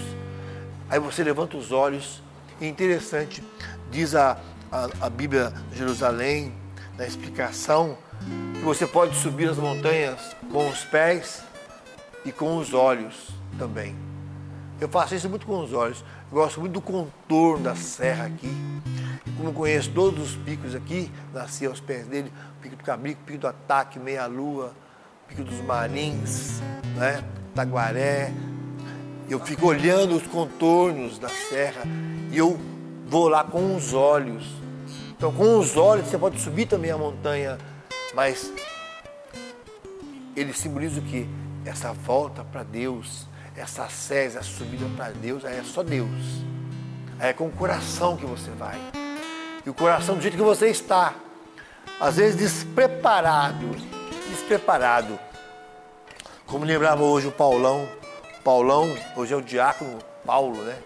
Aí 0.90 1.00
você 1.00 1.24
levanta 1.24 1.58
os 1.58 1.72
olhos. 1.72 2.22
E 2.60 2.68
interessante, 2.68 3.44
diz 3.90 4.16
a, 4.16 4.38
a, 4.72 4.90
a 5.02 5.10
Bíblia 5.10 5.54
de 5.72 5.78
Jerusalém, 5.78 6.54
na 6.98 7.08
explicação, 7.08 7.98
que 8.54 8.66
você 8.66 8.86
pode 8.86 9.16
subir 9.16 9.50
as 9.50 9.58
montanhas 9.58 10.36
com 10.52 10.68
os 10.68 10.84
pés 10.84 11.42
e 12.26 12.32
com 12.32 12.58
os 12.58 12.74
olhos 12.74 13.30
também. 13.58 13.96
Eu 14.82 14.90
faço 14.90 15.16
isso 15.16 15.30
muito 15.30 15.46
com 15.46 15.60
os 15.60 15.72
olhos. 15.72 16.04
Eu 16.30 16.38
gosto 16.38 16.60
muito 16.60 16.74
do 16.74 16.82
contorno 16.82 17.64
da 17.64 17.76
serra 17.76 18.26
aqui. 18.26 18.52
Como 19.38 19.54
conheço 19.54 19.92
todos 19.92 20.32
os 20.32 20.36
picos 20.36 20.76
aqui, 20.76 21.10
nasci 21.34 21.66
aos 21.66 21.80
pés 21.80 22.06
dele, 22.08 22.32
pico 22.62 22.76
do 22.76 22.84
Cabrico, 22.84 23.22
pico 23.26 23.40
do 23.40 23.48
Ataque, 23.48 23.98
Meia 23.98 24.26
Lua, 24.26 24.74
Pico 25.30 25.44
dos 25.44 25.62
Marins, 25.62 26.60
né? 26.96 27.24
Taguaré. 27.54 28.34
Eu 29.30 29.40
fico 29.40 29.68
olhando 29.68 30.16
os 30.16 30.26
contornos 30.26 31.20
da 31.20 31.30
serra 31.30 31.84
e 32.32 32.38
eu 32.38 32.60
vou 33.08 33.28
lá 33.28 33.44
com 33.44 33.76
os 33.76 33.94
olhos. 33.94 34.44
Então, 35.16 35.32
com 35.32 35.60
os 35.60 35.78
olhos 35.78 36.08
você 36.08 36.18
pode 36.18 36.40
subir 36.42 36.66
também 36.66 36.92
a 36.92 36.98
montanha, 36.98 37.58
mas 38.16 38.52
ele 40.36 40.54
simboliza 40.54 41.00
o 41.00 41.04
que? 41.04 41.28
Essa 41.64 41.94
volta 41.94 42.44
para 42.44 42.64
Deus, 42.64 43.28
essa 43.56 43.88
sé, 43.88 44.26
essa 44.26 44.42
subida 44.42 44.86
para 44.96 45.12
Deus, 45.12 45.46
aí 45.46 45.58
é 45.58 45.64
só 45.64 45.84
Deus. 45.84 46.10
Aí 47.20 47.30
é 47.30 47.34
com 47.34 47.48
o 47.48 47.52
coração 47.52 48.18
que 48.18 48.26
você 48.26 48.50
vai. 48.52 48.80
E 49.66 49.70
o 49.70 49.74
coração 49.74 50.16
do 50.16 50.22
jeito 50.22 50.38
que 50.38 50.44
você 50.44 50.70
está, 50.70 51.14
às 52.00 52.16
vezes 52.16 52.38
despreparado, 52.38 53.76
despreparado. 54.30 55.20
Como 56.46 56.66
lembrava 56.66 57.04
hoje 57.04 57.28
o 57.28 57.32
Paulão, 57.32 57.88
Paulão, 58.44 58.88
hoje 59.16 59.34
é 59.34 59.38
o 59.38 59.42
diácono 59.42 60.00
Paulo, 60.26 60.62
né? 60.64 60.78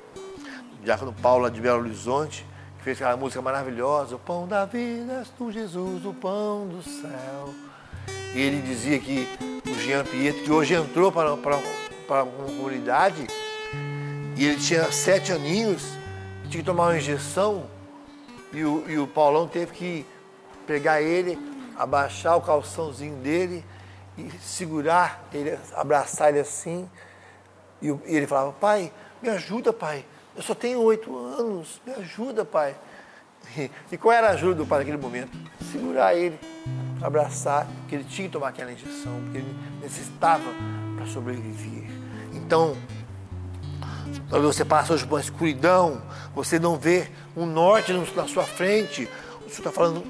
Diácono 0.83 1.13
Paulo 1.13 1.49
de 1.49 1.61
Belo 1.61 1.79
Horizonte, 1.79 2.45
que 2.77 2.83
fez 2.83 2.97
aquela 2.97 3.15
música 3.15 3.41
maravilhosa, 3.41 4.15
o 4.15 4.19
pão 4.19 4.47
da 4.47 4.65
vida, 4.65 5.13
és 5.19 5.29
tu 5.37 5.51
Jesus, 5.51 6.05
o 6.05 6.13
pão 6.13 6.67
do 6.67 6.81
céu. 6.81 7.53
E 8.35 8.41
ele 8.41 8.61
dizia 8.61 8.99
que 8.99 9.27
o 9.69 9.73
Jean 9.79 10.03
Pietro, 10.03 10.43
que 10.43 10.51
hoje 10.51 10.73
entrou 10.73 11.11
para, 11.11 11.37
para, 11.37 11.57
para 12.07 12.23
uma 12.23 12.45
comunidade, 12.45 13.27
e 14.35 14.45
ele 14.45 14.57
tinha 14.57 14.91
sete 14.91 15.31
aninhos, 15.31 15.83
tinha 16.49 16.61
que 16.61 16.63
tomar 16.63 16.87
uma 16.87 16.97
injeção, 16.97 17.65
e 18.51 18.63
o, 18.65 18.83
e 18.89 18.97
o 18.97 19.07
Paulão 19.07 19.47
teve 19.47 19.71
que 19.71 20.05
pegar 20.67 21.01
ele, 21.01 21.37
abaixar 21.77 22.37
o 22.37 22.41
calçãozinho 22.41 23.17
dele 23.17 23.63
e 24.17 24.29
segurar 24.39 25.23
ele, 25.33 25.57
abraçar 25.75 26.29
ele 26.29 26.39
assim. 26.39 26.89
E, 27.81 27.87
ele 28.05 28.27
falava, 28.27 28.51
pai, 28.53 28.91
me 29.21 29.29
ajuda, 29.29 29.73
pai. 29.73 30.05
Eu 30.35 30.41
só 30.41 30.55
tenho 30.55 30.79
oito 30.81 31.15
anos, 31.17 31.81
me 31.85 31.93
ajuda, 31.93 32.43
pai. 32.43 32.75
E, 33.91 33.97
qual 33.97 34.13
era 34.13 34.29
a 34.29 34.31
ajuda 34.31 34.55
do 34.55 34.65
pai 34.65 34.79
naquele 34.79 34.97
momento? 34.97 35.37
Segurar 35.71 36.15
ele, 36.15 36.39
abraçar, 37.01 37.67
porque 37.81 37.95
ele 37.95 38.03
tinha 38.03 38.27
que 38.27 38.33
tomar 38.33 38.49
aquela 38.49 38.71
injeção, 38.71 39.19
porque 39.23 39.39
ele 39.39 39.55
necessitava 39.81 40.49
para 40.95 41.05
sobreviver. 41.05 41.89
Então, 42.33 42.75
quando 44.29 44.43
você 44.43 44.65
passa 44.65 44.93
hoje 44.93 45.05
por 45.05 45.15
uma 45.15 45.21
escuridão, 45.21 46.01
você 46.33 46.57
não 46.57 46.77
vê 46.77 47.09
um 47.35 47.45
norte 47.45 47.93
na 47.93 48.27
sua 48.27 48.43
frente, 48.43 49.07
o 49.45 49.49
Senhor 49.49 49.57
está 49.59 49.71
falando, 49.71 50.03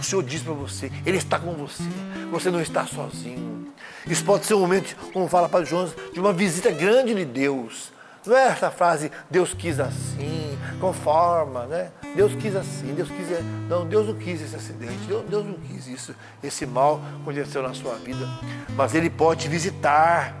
o 0.00 0.04
Senhor 0.04 0.22
diz 0.22 0.42
para 0.42 0.52
você, 0.52 0.90
Ele 1.04 1.18
está 1.18 1.38
com 1.38 1.52
você, 1.54 1.82
você 2.30 2.50
não 2.50 2.60
está 2.60 2.86
sozinho. 2.86 3.68
Isso 4.06 4.24
pode 4.24 4.46
ser 4.46 4.54
um 4.54 4.60
momento, 4.60 4.96
como 5.12 5.28
fala 5.28 5.48
para 5.48 5.64
Jonas, 5.64 5.94
de 6.12 6.20
uma 6.20 6.32
visita 6.32 6.70
grande 6.70 7.14
de 7.14 7.24
Deus. 7.24 7.92
Não 8.26 8.36
é 8.36 8.48
essa 8.48 8.70
frase, 8.70 9.10
Deus 9.30 9.54
quis 9.54 9.80
assim, 9.80 10.58
conforma, 10.78 11.64
né? 11.66 11.90
Deus 12.14 12.34
quis 12.34 12.54
assim, 12.54 12.92
Deus 12.94 13.08
quis. 13.08 13.26
Não, 13.68 13.86
Deus 13.86 14.06
não 14.08 14.14
quis 14.14 14.42
esse 14.42 14.54
acidente, 14.54 14.98
Deus, 15.06 15.24
Deus 15.28 15.46
não 15.46 15.54
quis 15.54 15.86
isso, 15.86 16.14
esse 16.42 16.66
mal 16.66 17.00
aconteceu 17.22 17.62
na 17.62 17.72
sua 17.72 17.94
vida. 17.94 18.28
Mas 18.76 18.94
Ele 18.94 19.08
pode 19.08 19.42
te 19.42 19.48
visitar. 19.48 20.34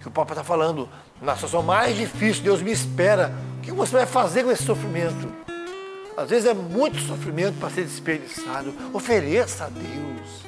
Que 0.00 0.08
o 0.08 0.10
Papa 0.10 0.32
está 0.32 0.44
falando, 0.44 0.88
na 1.22 1.34
situação 1.34 1.62
mais 1.62 1.96
difícil, 1.96 2.42
Deus 2.42 2.60
me 2.60 2.72
espera. 2.72 3.32
O 3.58 3.60
que 3.62 3.72
você 3.72 3.92
vai 3.92 4.06
fazer 4.06 4.44
com 4.44 4.50
esse 4.50 4.64
sofrimento? 4.64 5.32
Às 6.16 6.30
vezes 6.30 6.46
é 6.46 6.54
muito 6.54 6.98
sofrimento 7.00 7.58
para 7.58 7.70
ser 7.70 7.82
desperdiçado. 7.82 8.72
Ofereça 8.92 9.64
a 9.64 9.68
Deus. 9.68 10.44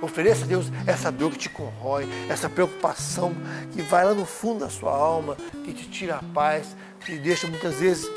Ofereça 0.00 0.44
a 0.44 0.46
Deus 0.46 0.70
essa 0.86 1.10
dor 1.10 1.32
que 1.32 1.38
te 1.38 1.48
corrói, 1.48 2.08
essa 2.28 2.48
preocupação 2.48 3.34
que 3.72 3.82
vai 3.82 4.04
lá 4.04 4.14
no 4.14 4.24
fundo 4.24 4.60
da 4.60 4.70
sua 4.70 4.94
alma, 4.94 5.36
que 5.64 5.72
te 5.72 5.88
tira 5.88 6.16
a 6.16 6.22
paz, 6.22 6.76
que 7.00 7.12
te 7.12 7.18
deixa 7.18 7.48
muitas 7.48 7.76
vezes 7.76 8.08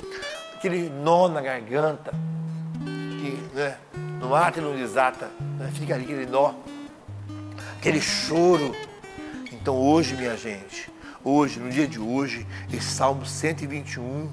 aquele 0.53 0.89
nó 0.89 1.27
na 1.27 1.41
garganta, 1.41 2.12
que 3.19 3.55
né, 3.55 3.77
não 4.19 4.36
ata 4.36 4.60
e 4.60 4.62
não 4.62 4.75
desata, 4.75 5.31
né, 5.57 5.71
fica 5.74 5.95
ali 5.95 6.03
aquele 6.03 6.27
nó, 6.27 6.53
aquele 7.79 8.00
choro. 8.00 8.75
Então 9.51 9.75
hoje, 9.75 10.15
minha 10.15 10.38
gente, 10.38 10.91
hoje, 11.24 11.60
no 11.60 11.71
dia 11.71 11.88
de 11.88 12.00
hoje, 12.00 12.45
esse 12.71 12.91
Salmo 12.91 13.25
121, 13.25 14.29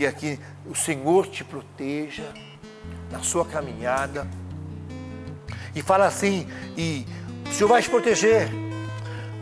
que 0.00 0.06
aqui 0.06 0.40
o 0.64 0.74
Senhor 0.74 1.26
te 1.26 1.44
proteja 1.44 2.32
na 3.10 3.22
sua 3.22 3.44
caminhada. 3.44 4.26
E 5.74 5.82
fala 5.82 6.06
assim, 6.06 6.48
e 6.74 7.06
o 7.46 7.52
Senhor 7.52 7.68
vai 7.68 7.82
te 7.82 7.90
proteger 7.90 8.48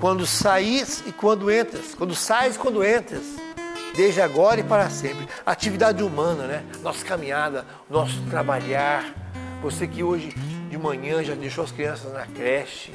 quando 0.01 0.27
saís 0.27 1.05
e 1.07 1.13
quando 1.13 1.49
entras, 1.49 1.95
quando 1.95 2.13
sais 2.13 2.57
e 2.57 2.59
quando 2.59 2.85
entras, 2.85 3.23
desde 3.95 4.21
agora 4.21 4.59
e 4.59 4.65
para 4.65 4.91
sempre. 4.91 5.29
Atividade 5.47 6.03
humana, 6.03 6.49
né? 6.49 6.65
Nossa 6.83 7.05
caminhada, 7.05 7.65
nosso 7.89 8.21
trabalhar. 8.29 9.15
Você 9.63 9.87
que 9.87 10.03
hoje 10.03 10.31
de 10.69 10.77
manhã 10.77 11.23
já 11.23 11.37
deixou 11.37 11.63
as 11.63 11.71
crianças 11.71 12.13
na 12.13 12.27
creche, 12.27 12.93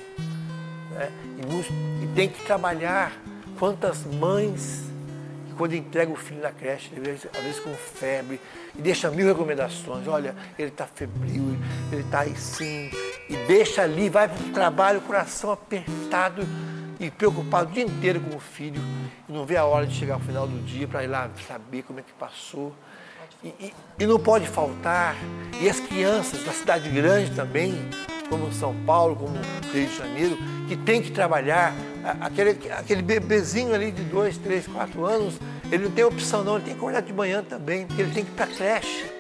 né? 0.92 1.10
e, 1.38 2.04
e 2.04 2.08
tem 2.14 2.28
que 2.28 2.44
trabalhar 2.44 3.14
Quantas 3.58 4.04
mães 4.06 4.84
quando 5.54 5.74
entrega 5.74 6.12
o 6.12 6.16
filho 6.16 6.42
na 6.42 6.52
creche, 6.52 6.92
às 6.96 7.44
vezes 7.44 7.60
com 7.60 7.74
febre, 7.74 8.40
e 8.78 8.82
deixa 8.82 9.10
mil 9.10 9.28
recomendações, 9.28 10.08
olha, 10.08 10.36
ele 10.58 10.70
está 10.70 10.86
febril, 10.86 11.58
ele 11.92 12.02
está 12.02 12.22
assim, 12.22 12.90
e 13.30 13.36
deixa 13.48 13.82
ali, 13.82 14.10
vai 14.10 14.28
para 14.28 14.44
o 14.44 14.50
trabalho, 14.52 15.02
coração 15.02 15.52
apertado 15.52 16.46
e 17.00 17.10
preocupado 17.12 17.70
o 17.70 17.74
dia 17.74 17.84
inteiro 17.84 18.20
com 18.20 18.36
o 18.36 18.40
filho, 18.40 18.82
e 19.28 19.32
não 19.32 19.46
vê 19.46 19.58
a 19.58 19.66
hora 19.66 19.86
de 19.86 19.96
chegar 19.96 20.16
ao 20.16 20.20
final 20.20 20.48
do 20.48 20.60
dia 20.64 20.88
para 20.88 21.04
ir 21.04 21.08
lá 21.08 21.30
saber 21.48 21.84
como 21.84 22.00
é 22.00 22.04
que 22.04 22.14
passou. 22.14 22.74
E, 23.44 23.48
e, 23.60 23.74
e 24.00 24.06
não 24.06 24.18
pode 24.18 24.48
faltar, 24.48 25.16
e 25.62 25.70
as 25.70 25.80
crianças 25.80 26.44
da 26.46 26.54
cidade 26.54 26.90
grande 26.90 27.32
também, 27.36 27.74
como 28.30 28.52
São 28.52 28.76
Paulo, 28.86 29.16
como 29.16 29.34
Rio 29.72 29.88
de 29.88 29.98
Janeiro, 29.98 30.38
que 30.68 30.76
tem 30.76 31.02
que 31.02 31.12
trabalhar, 31.12 31.74
aquele, 32.22 32.58
aquele 32.72 33.02
bebezinho 33.02 33.74
ali 33.74 33.92
de 33.92 34.04
dois, 34.04 34.38
três, 34.38 34.68
quatro 34.68 35.06
anos, 35.06 35.40
ele 35.72 35.86
não 35.86 35.92
tem 35.92 36.04
opção 36.04 36.44
não, 36.44 36.56
ele 36.56 36.66
tem 36.66 36.74
que 36.74 36.80
acordar 36.80 37.02
de 37.02 37.14
manhã 37.14 37.44
também, 37.44 37.86
porque 37.86 38.02
ele 38.02 38.12
tem 38.12 38.24
que 38.24 38.32
ir 38.32 38.36
para 38.36 38.46
a 38.46 38.48
creche. 38.48 39.12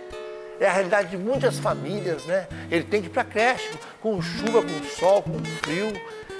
É 0.59 0.67
a 0.67 0.73
realidade 0.73 1.09
de 1.09 1.17
muitas 1.17 1.59
famílias, 1.59 2.25
né? 2.25 2.47
Ele 2.69 2.83
tem 2.83 3.01
que 3.01 3.07
ir 3.07 3.09
para 3.09 3.23
a 3.23 3.25
creche, 3.25 3.71
com 4.01 4.21
chuva, 4.21 4.61
com 4.61 4.83
sol, 4.83 5.23
com 5.23 5.43
frio. 5.61 5.91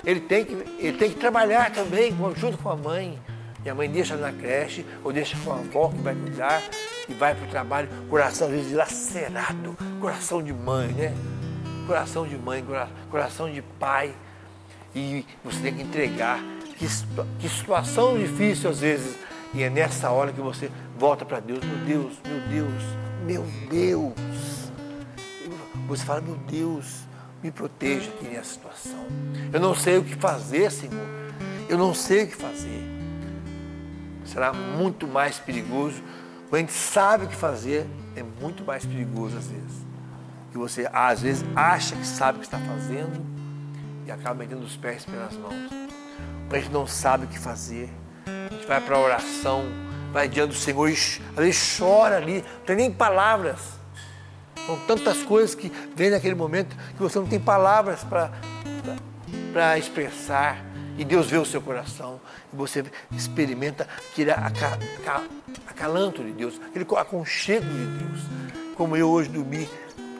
Ele 0.05 0.20
tem 0.20 0.46
que, 0.46 0.53
ele 0.79 0.98
tem 0.98 1.10
que 1.10 1.20
trabalhar 1.20 1.72
também, 1.72 2.15
junto 2.36 2.58
com 2.58 2.70
a 2.70 2.75
mãe. 2.75 3.20
E 3.65 3.70
a 3.70 3.75
mãe 3.75 3.89
deixa 3.89 4.15
na 4.15 4.32
creche, 4.32 4.86
ou 5.03 5.12
deixa 5.12 5.38
com 5.43 5.51
a 5.51 5.55
avó 5.55 5.89
que 5.89 6.01
vai 6.01 6.13
cuidar, 6.13 6.62
e 7.08 7.13
vai 7.13 7.34
para 7.34 7.46
o 7.46 7.50
trabalho, 7.50 7.89
coração 8.10 8.48
às 8.48 8.53
vezes 8.53 8.70
dilacerado, 8.70 9.77
coração 10.00 10.43
de 10.43 10.53
mãe, 10.53 10.89
né? 10.89 11.13
Coração 11.86 12.25
de 12.25 12.38
mãe, 12.38 12.63
coração 13.10 13.52
de 13.52 13.62
pai. 13.62 14.13
E 14.96 15.25
você 15.44 15.60
tem 15.62 15.75
que 15.75 15.82
entregar. 15.82 16.40
Que, 16.78 16.88
que 17.40 17.50
situação 17.50 18.18
difícil 18.18 18.70
às 18.70 18.80
vezes. 18.80 19.18
E 19.54 19.63
é 19.63 19.70
nessa 19.70 20.10
hora 20.10 20.32
que 20.32 20.42
você 20.42 20.72
volta 20.98 21.25
para 21.25 21.40
Deus. 21.40 21.60
Meu 21.63 21.78
Deus, 21.86 22.13
meu 22.25 22.40
Deus, 22.48 22.84
meu 23.25 23.46
Deus. 23.70 24.72
Você 25.88 26.06
fala, 26.06 26.22
meu 26.22 26.36
Deus, 26.36 27.02
me 27.44 27.52
proteja 27.52 28.10
aqui 28.10 28.25
nessa 28.25 28.54
situação. 28.54 29.06
Eu 29.52 29.60
não 29.60 29.75
sei 29.75 29.98
o 29.98 30.04
que 30.04 30.16
fazer, 30.16 30.72
Senhor. 30.72 31.08
Eu 31.68 31.78
não 31.78 31.94
sei 31.94 32.24
o 32.24 32.28
que 32.28 32.36
fazer. 32.36 32.82
Será 34.25 34.54
muito 34.54 35.08
mais 35.08 35.38
perigoso. 35.38 36.02
Quando 36.50 36.56
a 36.56 36.60
gente 36.60 36.74
sabe 36.74 37.25
o 37.25 37.28
que 37.28 37.36
fazer, 37.36 37.86
é 38.16 38.24
muito 38.42 38.63
mais 38.63 38.86
perigoso 38.86 39.38
às 39.38 39.48
vezes 39.48 39.92
que 40.53 40.57
você 40.60 40.88
às 40.93 41.22
vezes 41.22 41.43
acha 41.55 41.95
que 41.95 42.05
sabe 42.05 42.38
o 42.38 42.41
que 42.41 42.45
está 42.45 42.60
fazendo 42.60 43.25
e 44.05 44.12
acaba 44.12 44.36
metendo 44.36 44.63
os 44.63 44.77
pés 44.77 45.03
pelas 45.03 45.33
mãos. 45.33 45.67
Quando 46.48 46.53
a 46.53 46.60
gente 46.60 46.72
não 46.72 46.86
sabe 46.86 47.25
o 47.25 47.27
que 47.27 47.39
fazer, 47.39 47.89
a 48.27 48.53
gente 48.53 48.67
vai 48.67 48.79
para 48.79 48.95
a 48.95 49.00
oração, 49.00 49.65
vai 50.12 50.29
diante 50.29 50.50
do 50.50 50.55
Senhor 50.55 50.88
e 50.88 50.93
às 50.93 51.19
vezes 51.36 51.77
chora 51.79 52.17
ali, 52.17 52.45
não 52.60 52.65
tem 52.67 52.75
nem 52.75 52.91
palavras. 52.91 53.60
São 54.67 54.77
tantas 54.86 55.24
coisas 55.24 55.55
que 55.55 55.72
vem 55.95 56.12
naquele 56.12 56.36
momento 56.36 56.77
que 56.95 57.01
você 57.01 57.17
não 57.17 57.25
tem 57.25 57.39
palavras 57.39 58.05
para 59.51 59.77
expressar. 59.77 60.63
E 60.95 61.03
Deus 61.03 61.31
vê 61.31 61.38
o 61.39 61.45
seu 61.45 61.60
coração. 61.60 62.22
E 62.53 62.55
você 62.55 62.86
experimenta 63.12 63.88
aquele 64.12 64.29
acalanto 65.67 66.24
de 66.24 66.31
Deus, 66.31 66.62
aquele 66.63 66.86
aconchego 66.95 67.65
de 67.65 67.86
Deus. 67.98 68.22
Como 68.75 68.95
eu 68.95 69.10
hoje 69.10 69.29
dormi 69.29 69.67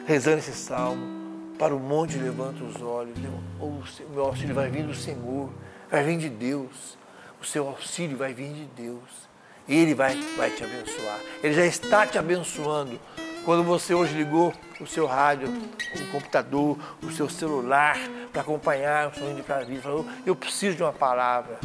rezando 0.06 0.38
esse 0.38 0.52
salmo, 0.52 1.24
para 1.58 1.74
o 1.74 1.78
monte 1.78 2.18
levanta 2.18 2.62
os 2.62 2.80
olhos, 2.82 3.16
o 3.60 3.82
meu 4.10 4.24
auxílio 4.24 4.54
vai 4.54 4.68
vir 4.68 4.84
do 4.84 4.94
Senhor, 4.94 5.50
vai 5.90 6.02
vir 6.02 6.18
de 6.18 6.28
Deus, 6.28 6.98
o 7.40 7.44
seu 7.44 7.66
auxílio 7.66 8.16
vai 8.16 8.34
vir 8.34 8.52
de 8.52 8.64
Deus, 8.76 9.28
Ele 9.68 9.94
vai, 9.94 10.16
vai 10.36 10.50
te 10.50 10.64
abençoar, 10.64 11.20
Ele 11.42 11.54
já 11.54 11.64
está 11.64 12.06
te 12.06 12.18
abençoando 12.18 12.98
Quando 13.44 13.62
você 13.62 13.94
hoje 13.94 14.14
ligou 14.14 14.52
o 14.80 14.86
seu 14.86 15.06
rádio, 15.06 15.48
o 15.48 16.10
computador, 16.10 16.78
o 17.02 17.10
seu 17.10 17.28
celular 17.28 17.98
para 18.32 18.42
acompanhar 18.42 19.10
o 19.10 19.14
sonho 19.14 19.34
de 19.34 19.42
cada 19.42 19.64
vida, 19.64 19.82
falou, 19.82 20.06
eu 20.24 20.34
preciso 20.34 20.76
de 20.76 20.82
uma 20.82 20.92
palavra. 20.92 21.58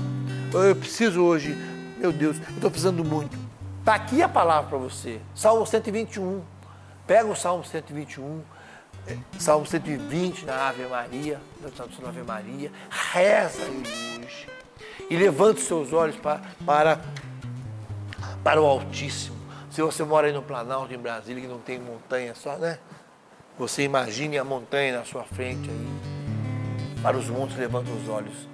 Eu 0.53 0.75
preciso 0.75 1.21
hoje, 1.23 1.55
meu 1.97 2.11
Deus, 2.11 2.37
eu 2.37 2.55
estou 2.55 2.69
precisando 2.69 3.03
muito. 3.03 3.37
Está 3.79 3.95
aqui 3.95 4.21
a 4.21 4.27
palavra 4.27 4.69
para 4.69 4.77
você. 4.77 5.21
Salmo 5.33 5.65
121. 5.65 6.58
Pega 7.09 7.27
o 7.27 7.35
Salmo 7.35 7.65
121, 7.65 8.43
eh, 9.07 9.17
Salmo 9.39 9.65
120 9.65 10.45
na 10.45 10.69
Ave 10.69 10.85
Maria, 10.85 11.41
na 11.59 11.71
tradução 11.71 12.07
Ave 12.07 12.21
Maria, 12.21 12.71
reza 12.91 13.63
ele 13.63 14.23
hoje. 14.23 14.47
E 15.09 15.17
levante 15.17 15.61
seus 15.61 15.91
olhos 15.91 16.15
para, 16.17 16.39
para, 16.63 17.01
para 18.43 18.61
o 18.61 18.65
Altíssimo 18.67 19.39
se 19.71 19.81
você 19.81 20.03
mora 20.03 20.27
aí 20.27 20.33
no 20.33 20.43
Planalto, 20.43 20.93
em 20.93 20.99
Brasília, 20.99 21.41
que 21.41 21.47
não 21.47 21.57
tem 21.57 21.79
montanha 21.79 22.35
só, 22.35 22.57
né? 22.57 22.77
Você 23.57 23.81
imagine 23.81 24.37
a 24.37 24.43
montanha 24.43 24.99
na 24.99 25.03
sua 25.03 25.23
frente 25.23 25.67
aí. 25.67 27.01
Para 27.01 27.17
os 27.17 27.27
montes, 27.27 27.57
levanta 27.57 27.89
os 27.89 28.07
olhos. 28.07 28.47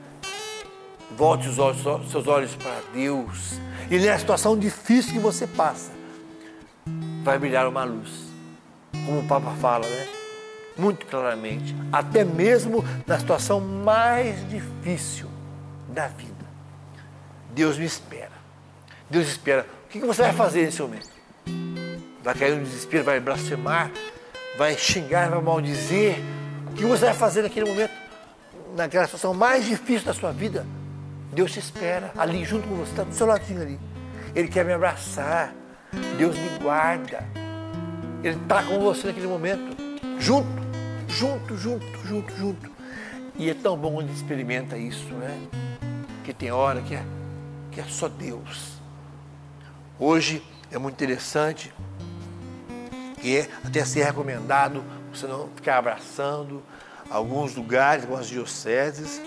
Volte 1.18 1.50
os 1.50 1.60
olhos, 1.60 1.82
seus 2.10 2.26
olhos 2.26 2.56
para 2.56 2.80
Deus. 2.94 3.60
E 3.92 4.00
nessa 4.00 4.20
situação 4.20 4.58
difícil 4.58 5.12
que 5.12 5.20
você 5.20 5.46
passa, 5.46 5.92
vai 7.22 7.38
brilhar 7.38 7.68
uma 7.68 7.84
luz. 7.84 8.25
Como 9.06 9.20
o 9.20 9.28
Papa 9.28 9.52
fala, 9.62 9.88
né? 9.88 10.08
Muito 10.78 11.06
claramente. 11.06 11.76
Até 11.92 12.24
mesmo 12.24 12.84
na 13.08 13.18
situação 13.18 13.60
mais 13.60 14.48
difícil 14.50 15.30
da 15.90 16.08
vida. 16.08 16.46
Deus 17.52 17.78
me 17.78 17.86
espera. 17.86 18.32
Deus 19.10 19.28
espera 19.28 19.66
o 19.86 19.88
que 19.90 20.00
você 20.00 20.24
vai 20.24 20.34
fazer 20.34 20.66
nesse 20.66 20.82
momento? 20.82 21.10
Vai 22.22 22.34
cair 22.34 22.58
no 22.58 22.64
desespero, 22.64 23.04
vai 23.04 23.20
blasfemar, 23.20 23.92
vai 24.58 24.76
xingar, 24.76 25.30
vai 25.30 25.42
maldizer? 25.42 26.18
O 26.68 26.74
que 26.74 26.84
você 26.84 27.06
vai 27.06 27.14
fazer 27.14 27.44
naquele 27.44 27.70
momento? 27.70 27.94
Naquela 28.76 29.06
situação 29.06 29.34
mais 29.34 29.66
difícil 29.66 30.06
da 30.06 30.14
sua 30.14 30.32
vida? 30.32 30.66
Deus 31.32 31.52
te 31.52 31.60
espera 31.60 32.12
ali 32.18 32.44
junto 32.44 32.68
com 32.68 32.76
você, 32.76 32.92
está 32.92 33.04
do 33.04 33.14
seu 33.14 33.28
ladinho 33.28 33.62
ali. 33.62 33.80
Ele 34.34 34.48
quer 34.48 34.66
me 34.66 34.74
abraçar. 34.74 35.54
Deus 36.18 36.36
me 36.38 36.50
guarda. 36.60 37.24
Ele 38.26 38.38
está 38.42 38.64
com 38.64 38.80
você 38.80 39.06
naquele 39.06 39.28
momento. 39.28 39.78
Junto, 40.18 40.48
junto, 41.08 41.56
junto, 41.56 41.86
junto, 42.08 42.36
junto. 42.36 42.72
E 43.36 43.52
é 43.52 43.54
tão 43.54 43.78
bom 43.78 43.94
quando 43.94 44.10
experimenta 44.10 44.76
isso, 44.76 45.14
né? 45.14 45.40
Que 46.24 46.34
tem 46.34 46.52
hora 46.52 46.82
que 46.82 46.96
é, 46.96 47.04
que 47.72 47.80
é 47.80 47.84
só 47.84 48.08
Deus 48.08 48.82
Hoje 50.00 50.44
é 50.72 50.78
muito 50.80 50.96
interessante 50.96 51.72
que 53.22 53.38
é 53.38 53.50
até 53.64 53.86
ser 53.86 54.04
recomendado 54.04 54.84
você 55.14 55.28
não 55.28 55.48
ficar 55.56 55.78
abraçando 55.78 56.64
alguns 57.12 57.56
lugares, 57.56 58.06
algumas 58.06 58.28
dioceses. 58.28 59.22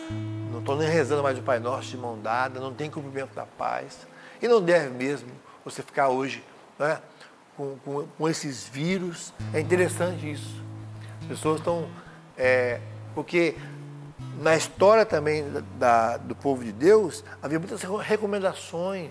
Não 0.50 0.58
estou 0.58 0.76
nem 0.76 0.88
rezando 0.88 1.22
mais 1.22 1.38
o 1.38 1.42
Pai 1.42 1.60
Nosso 1.60 1.88
de 1.88 1.96
mão 1.96 2.20
dada, 2.20 2.58
não 2.58 2.74
tem 2.74 2.90
cumprimento 2.90 3.32
da 3.32 3.46
paz. 3.46 4.08
E 4.42 4.48
não 4.48 4.60
deve 4.60 4.90
mesmo 4.90 5.28
você 5.64 5.84
ficar 5.84 6.08
hoje 6.08 6.42
né, 6.78 6.98
com, 7.58 7.76
com, 7.84 8.06
com 8.06 8.28
esses 8.28 8.66
vírus. 8.66 9.34
É 9.52 9.60
interessante 9.60 10.30
isso. 10.30 10.62
As 11.20 11.26
pessoas 11.26 11.58
estão. 11.58 11.86
É, 12.38 12.80
porque 13.14 13.54
na 14.40 14.56
história 14.56 15.04
também 15.04 15.44
da, 15.78 16.16
do 16.16 16.34
povo 16.34 16.64
de 16.64 16.72
Deus 16.72 17.22
havia 17.42 17.58
muitas 17.58 17.82
recomendações 17.82 19.10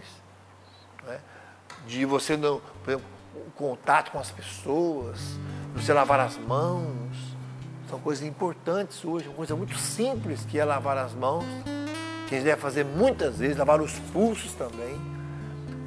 de 1.88 2.06
você 2.06 2.36
não, 2.36 2.62
por 2.84 2.92
exemplo, 2.92 3.08
o 3.36 3.51
contato 3.51 4.12
com 4.12 4.20
as 4.20 4.30
pessoas, 4.30 5.20
você 5.74 5.94
lavar 5.94 6.20
as 6.20 6.38
mãos, 6.38 7.16
são 7.89 8.00
coisas 8.00 8.25
importantes 8.25 9.04
hoje, 9.06 9.27
uma 9.27 9.36
coisa 9.36 9.56
muito 9.56 9.77
simples 9.77 10.46
que 10.46 10.60
é 10.60 10.66
lavar 10.66 10.98
as 10.98 11.13
mãos, 11.13 11.46
que 12.27 12.36
a 12.36 12.38
gente 12.38 12.46
deve 12.46 12.62
fazer 12.62 12.84
muitas 12.84 13.38
vezes, 13.38 13.58
lavar 13.58 13.80
os 13.80 13.93
pulsos 14.12 14.54
também, 14.54 15.00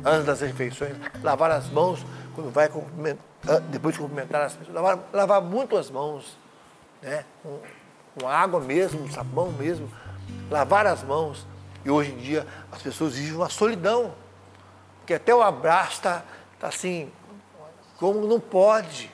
antes 0.04 0.24
das 0.24 0.40
refeições, 0.40 0.96
lavar 1.22 1.50
as 1.50 1.68
mãos 1.68 2.04
vai 2.48 2.68
cumprimentar, 2.68 3.60
depois 3.68 3.94
de 3.94 4.00
cumprimentar 4.00 4.42
as 4.42 4.54
pessoas, 4.54 4.74
lavar, 4.74 4.98
lavar 5.12 5.42
muito 5.42 5.76
as 5.76 5.90
mãos, 5.90 6.38
né? 7.02 7.24
com, 7.42 7.60
com 8.18 8.28
água 8.28 8.60
mesmo, 8.60 9.10
sabão 9.10 9.52
mesmo, 9.52 9.90
lavar 10.50 10.86
as 10.86 11.02
mãos. 11.02 11.46
E 11.84 11.90
hoje 11.90 12.12
em 12.12 12.16
dia 12.16 12.46
as 12.70 12.80
pessoas 12.82 13.14
vivem 13.14 13.34
uma 13.34 13.48
solidão 13.48 14.14
que 15.06 15.14
até 15.14 15.34
o 15.34 15.42
abraço 15.42 15.94
está 15.94 16.22
tá 16.58 16.68
assim, 16.68 17.10
como 17.98 18.26
não 18.26 18.38
pode. 18.38 19.10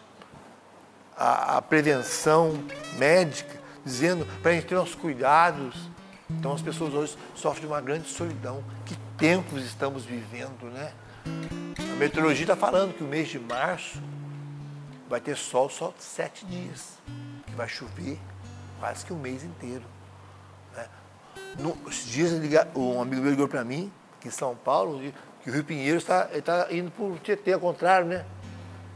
A, 1.17 1.57
a 1.57 1.63
prevenção 1.63 2.63
médica, 2.99 3.59
dizendo 3.83 4.27
para 4.43 4.51
a 4.51 4.55
gente 4.55 4.67
ter 4.67 4.75
nossos 4.75 4.95
cuidados. 4.95 5.89
Então 6.29 6.53
as 6.53 6.61
pessoas 6.61 6.93
hoje 6.93 7.17
sofrem 7.35 7.67
uma 7.67 7.81
grande 7.81 8.09
solidão. 8.09 8.63
Que 8.85 8.95
tempos 9.17 9.65
estamos 9.65 10.05
vivendo, 10.05 10.71
né? 10.71 10.93
A 11.79 11.97
meteorologia 11.97 12.45
está 12.45 12.57
falando 12.57 12.95
que 12.95 13.03
o 13.03 13.07
mês 13.07 13.29
de 13.29 13.39
março 13.39 14.03
vai 15.09 15.21
ter 15.21 15.37
sol 15.37 15.71
só 15.71 15.95
sete 15.99 16.45
dias, 16.45 16.99
que 17.47 17.55
vai 17.55 17.69
chover 17.69 18.19
quase 18.79 19.05
que 19.05 19.13
o 19.13 19.17
mês 19.17 19.43
inteiro. 19.45 19.85
Né? 20.75 20.87
No, 21.59 21.77
esses 21.89 22.07
dias 22.07 22.33
um 22.75 23.01
amigo 23.01 23.23
meu 23.23 23.31
ligou 23.31 23.49
para 23.49 23.65
mim, 23.65 23.91
aqui 24.19 24.29
em 24.29 24.31
São 24.31 24.55
Paulo, 24.55 25.01
que 25.43 25.51
o 25.51 25.53
Rio 25.53 25.65
Pinheiro 25.65 25.99
está, 25.99 26.29
está 26.33 26.67
indo 26.71 26.91
para 26.91 27.05
o 27.05 27.19
Tietê, 27.19 27.53
ao 27.53 27.61
contrário, 27.61 28.07
né? 28.07 28.25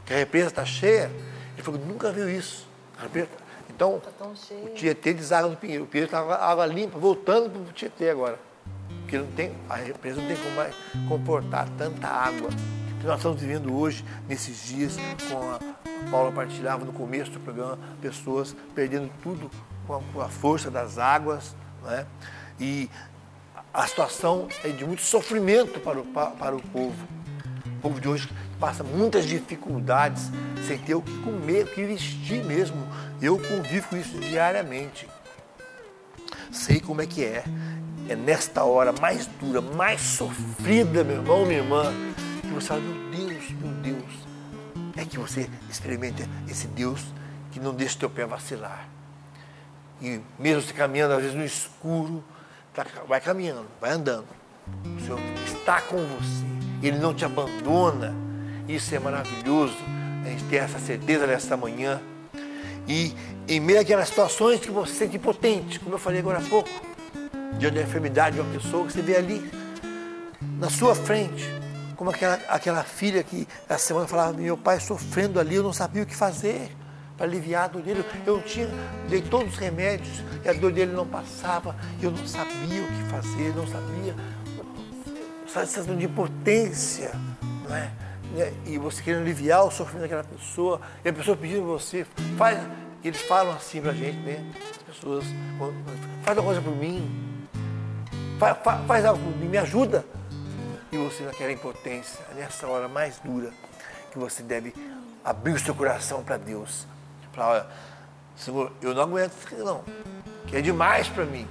Que 0.05 0.13
a 0.13 0.17
represa 0.17 0.47
está 0.47 0.65
cheia. 0.65 1.09
Ele 1.53 1.63
falou, 1.63 1.79
nunca 1.79 2.11
viu 2.11 2.29
isso. 2.29 2.67
então, 3.69 3.99
tá 3.99 4.25
o 4.25 4.69
Tietê 4.75 5.13
deságua 5.13 5.49
no 5.49 5.57
Pinheiro. 5.57 5.85
O 5.85 5.87
Pinheiro 5.87 6.07
está 6.07 6.19
água 6.19 6.65
limpa, 6.65 6.99
voltando 6.99 7.49
para 7.49 7.61
o 7.61 7.73
Tietê 7.73 8.09
agora. 8.09 8.37
Porque 9.11 9.25
não 9.25 9.31
tem, 9.33 9.51
a 9.69 9.75
represa 9.75 10.21
não 10.21 10.27
tem 10.29 10.37
como 10.37 10.55
mais 10.55 10.73
comportar 11.09 11.67
tanta 11.77 12.07
água. 12.07 12.49
Que 13.01 13.05
nós 13.05 13.17
estamos 13.17 13.41
vivendo 13.41 13.77
hoje, 13.77 14.05
nesses 14.25 14.65
dias, 14.69 14.95
com 15.29 15.37
a, 15.51 15.55
a 15.55 16.09
Paula 16.09 16.31
partilhava 16.31 16.85
no 16.85 16.93
começo 16.93 17.29
do 17.29 17.39
programa, 17.41 17.77
pessoas 18.01 18.55
perdendo 18.73 19.11
tudo 19.21 19.51
com 19.85 19.95
a, 19.95 19.99
com 20.13 20.21
a 20.21 20.29
força 20.29 20.71
das 20.71 20.97
águas. 20.97 21.53
Né? 21.83 22.05
E 22.57 22.89
a 23.73 23.85
situação 23.85 24.47
é 24.63 24.69
de 24.69 24.85
muito 24.85 25.01
sofrimento 25.01 25.81
para 25.81 25.99
o, 25.99 26.05
para 26.05 26.55
o 26.55 26.61
povo. 26.61 27.05
O 27.65 27.81
povo 27.81 27.99
de 27.99 28.07
hoje 28.07 28.29
passa 28.61 28.81
muitas 28.81 29.25
dificuldades 29.25 30.31
sem 30.65 30.77
ter 30.77 30.95
o 30.95 31.01
que 31.01 31.17
comer, 31.19 31.65
o 31.65 31.67
que 31.67 31.83
vestir 31.83 32.45
mesmo. 32.45 32.87
Eu 33.21 33.37
convivo 33.37 33.89
com 33.89 33.97
isso 33.97 34.17
diariamente. 34.19 35.05
Sei 36.49 36.79
como 36.79 37.01
é 37.01 37.05
que 37.05 37.25
é. 37.25 37.43
É 38.11 38.15
nesta 38.15 38.65
hora 38.65 38.91
mais 38.91 39.25
dura, 39.39 39.61
mais 39.61 40.01
sofrida, 40.01 41.01
meu 41.01 41.15
irmão, 41.15 41.45
minha 41.45 41.59
irmã, 41.59 41.93
que 42.41 42.49
você 42.49 42.67
fala, 42.67 42.81
meu 42.81 43.09
Deus, 43.09 43.51
meu 43.51 43.71
Deus. 43.75 44.27
É 44.97 45.05
que 45.05 45.17
você 45.17 45.49
experimenta 45.69 46.27
esse 46.49 46.67
Deus 46.67 47.01
que 47.51 47.59
não 47.61 47.73
deixa 47.73 47.95
o 47.95 47.99
teu 47.99 48.09
pé 48.09 48.25
vacilar. 48.25 48.85
E 50.01 50.19
mesmo 50.37 50.61
se 50.61 50.73
caminhando, 50.73 51.13
às 51.13 51.21
vezes, 51.21 51.37
no 51.37 51.45
escuro, 51.45 52.21
Tá, 52.73 52.85
vai 53.07 53.19
caminhando, 53.19 53.65
vai 53.79 53.91
andando. 53.91 54.27
O 54.97 55.01
Senhor 55.01 55.19
está 55.45 55.81
com 55.81 55.97
você. 55.97 56.45
Ele 56.81 56.97
não 56.99 57.13
te 57.13 57.25
abandona. 57.25 58.13
Isso 58.67 58.93
é 58.93 58.99
maravilhoso. 58.99 59.75
A 60.25 60.29
gente 60.29 60.43
ter 60.45 60.57
essa 60.57 60.79
certeza 60.79 61.27
nesta 61.27 61.57
manhã. 61.57 62.01
E 62.87 63.13
em 63.47 63.59
meio 63.59 63.81
àquelas 63.81 64.07
situações 64.07 64.59
que 64.59 64.71
você 64.71 64.91
se 64.91 64.99
sente 64.99 65.17
impotente, 65.17 65.79
como 65.79 65.95
eu 65.95 65.99
falei 65.99 66.19
agora 66.19 66.39
há 66.39 66.41
pouco, 66.41 66.69
diante 67.57 67.75
da 67.75 67.81
enfermidade 67.81 68.35
de 68.35 68.41
uma 68.41 68.51
pessoa 68.53 68.85
que 68.85 68.93
você 68.93 69.01
vê 69.01 69.17
ali 69.17 69.51
na 70.57 70.69
sua 70.69 70.95
frente, 70.95 71.49
como 71.95 72.09
aquela, 72.09 72.39
aquela 72.47 72.83
filha 72.83 73.23
que 73.23 73.47
essa 73.69 73.87
semana 73.87 74.07
falava, 74.07 74.33
meu 74.33 74.57
pai 74.57 74.79
sofrendo 74.79 75.39
ali, 75.39 75.55
eu 75.55 75.63
não 75.63 75.73
sabia 75.73 76.03
o 76.03 76.05
que 76.05 76.15
fazer 76.15 76.71
para 77.15 77.27
aliviar 77.27 77.65
a 77.65 77.67
dor 77.67 77.83
dele. 77.83 78.03
Eu 78.25 78.41
tinha, 78.41 78.67
dei 79.07 79.21
todos 79.21 79.53
os 79.53 79.59
remédios 79.59 80.23
e 80.43 80.49
a 80.49 80.53
dor 80.53 80.71
dele 80.71 80.91
não 80.93 81.05
passava. 81.05 81.75
Eu 82.01 82.09
não 82.09 82.25
sabia 82.25 82.83
o 82.83 82.87
que 82.87 83.03
fazer, 83.11 83.55
não 83.55 83.67
sabia. 83.67 84.15
Essa 85.45 85.65
sensação 85.65 85.95
de 85.95 86.05
impotência, 86.05 87.11
não 87.67 87.75
é? 87.75 87.91
E 88.65 88.77
você 88.79 89.03
querendo 89.03 89.21
aliviar 89.21 89.65
o 89.65 89.69
sofrimento 89.69 90.03
daquela 90.03 90.23
pessoa, 90.23 90.81
e 91.05 91.09
a 91.09 91.13
pessoa 91.13 91.37
pedindo 91.37 91.63
você, 91.65 92.05
faz. 92.37 92.57
Eles 93.03 93.21
falam 93.21 93.53
assim 93.53 93.81
pra 93.81 93.93
gente, 93.93 94.17
né? 94.19 94.43
As 94.71 94.77
pessoas, 94.95 95.25
faz 96.23 96.37
uma 96.37 96.45
coisa 96.45 96.61
por 96.61 96.75
mim, 96.75 97.30
faz, 98.41 98.57
faz, 98.63 98.87
faz 98.87 99.05
algo 99.05 99.23
me 99.37 99.57
ajuda. 99.57 100.03
E 100.91 100.97
você 100.97 101.23
naquela 101.23 101.51
impotência, 101.51 102.19
nessa 102.35 102.67
hora 102.67 102.87
mais 102.87 103.19
dura, 103.19 103.51
que 104.11 104.17
você 104.17 104.41
deve 104.41 104.73
abrir 105.23 105.53
o 105.53 105.59
seu 105.59 105.75
coração 105.75 106.23
para 106.23 106.37
Deus 106.37 106.87
Falar, 107.31 107.49
olha, 107.49 107.67
Senhor, 108.35 108.71
eu 108.81 108.93
não 108.93 109.03
aguento 109.03 109.31
isso 109.31 109.47
aqui 109.47 109.55
não, 109.63 109.83
que 110.47 110.57
é 110.57 110.61
demais 110.61 111.07
para 111.07 111.23
mim. 111.23 111.47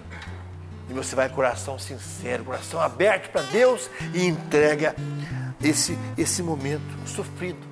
E 0.90 0.92
você 0.92 1.16
vai 1.16 1.28
coração 1.28 1.78
sincero, 1.78 2.44
coração 2.44 2.80
aberto 2.80 3.30
para 3.30 3.42
Deus 3.42 3.88
e 4.12 4.26
entrega 4.26 4.94
esse, 5.62 5.96
esse 6.18 6.42
momento 6.42 7.08
sofrido. 7.08 7.66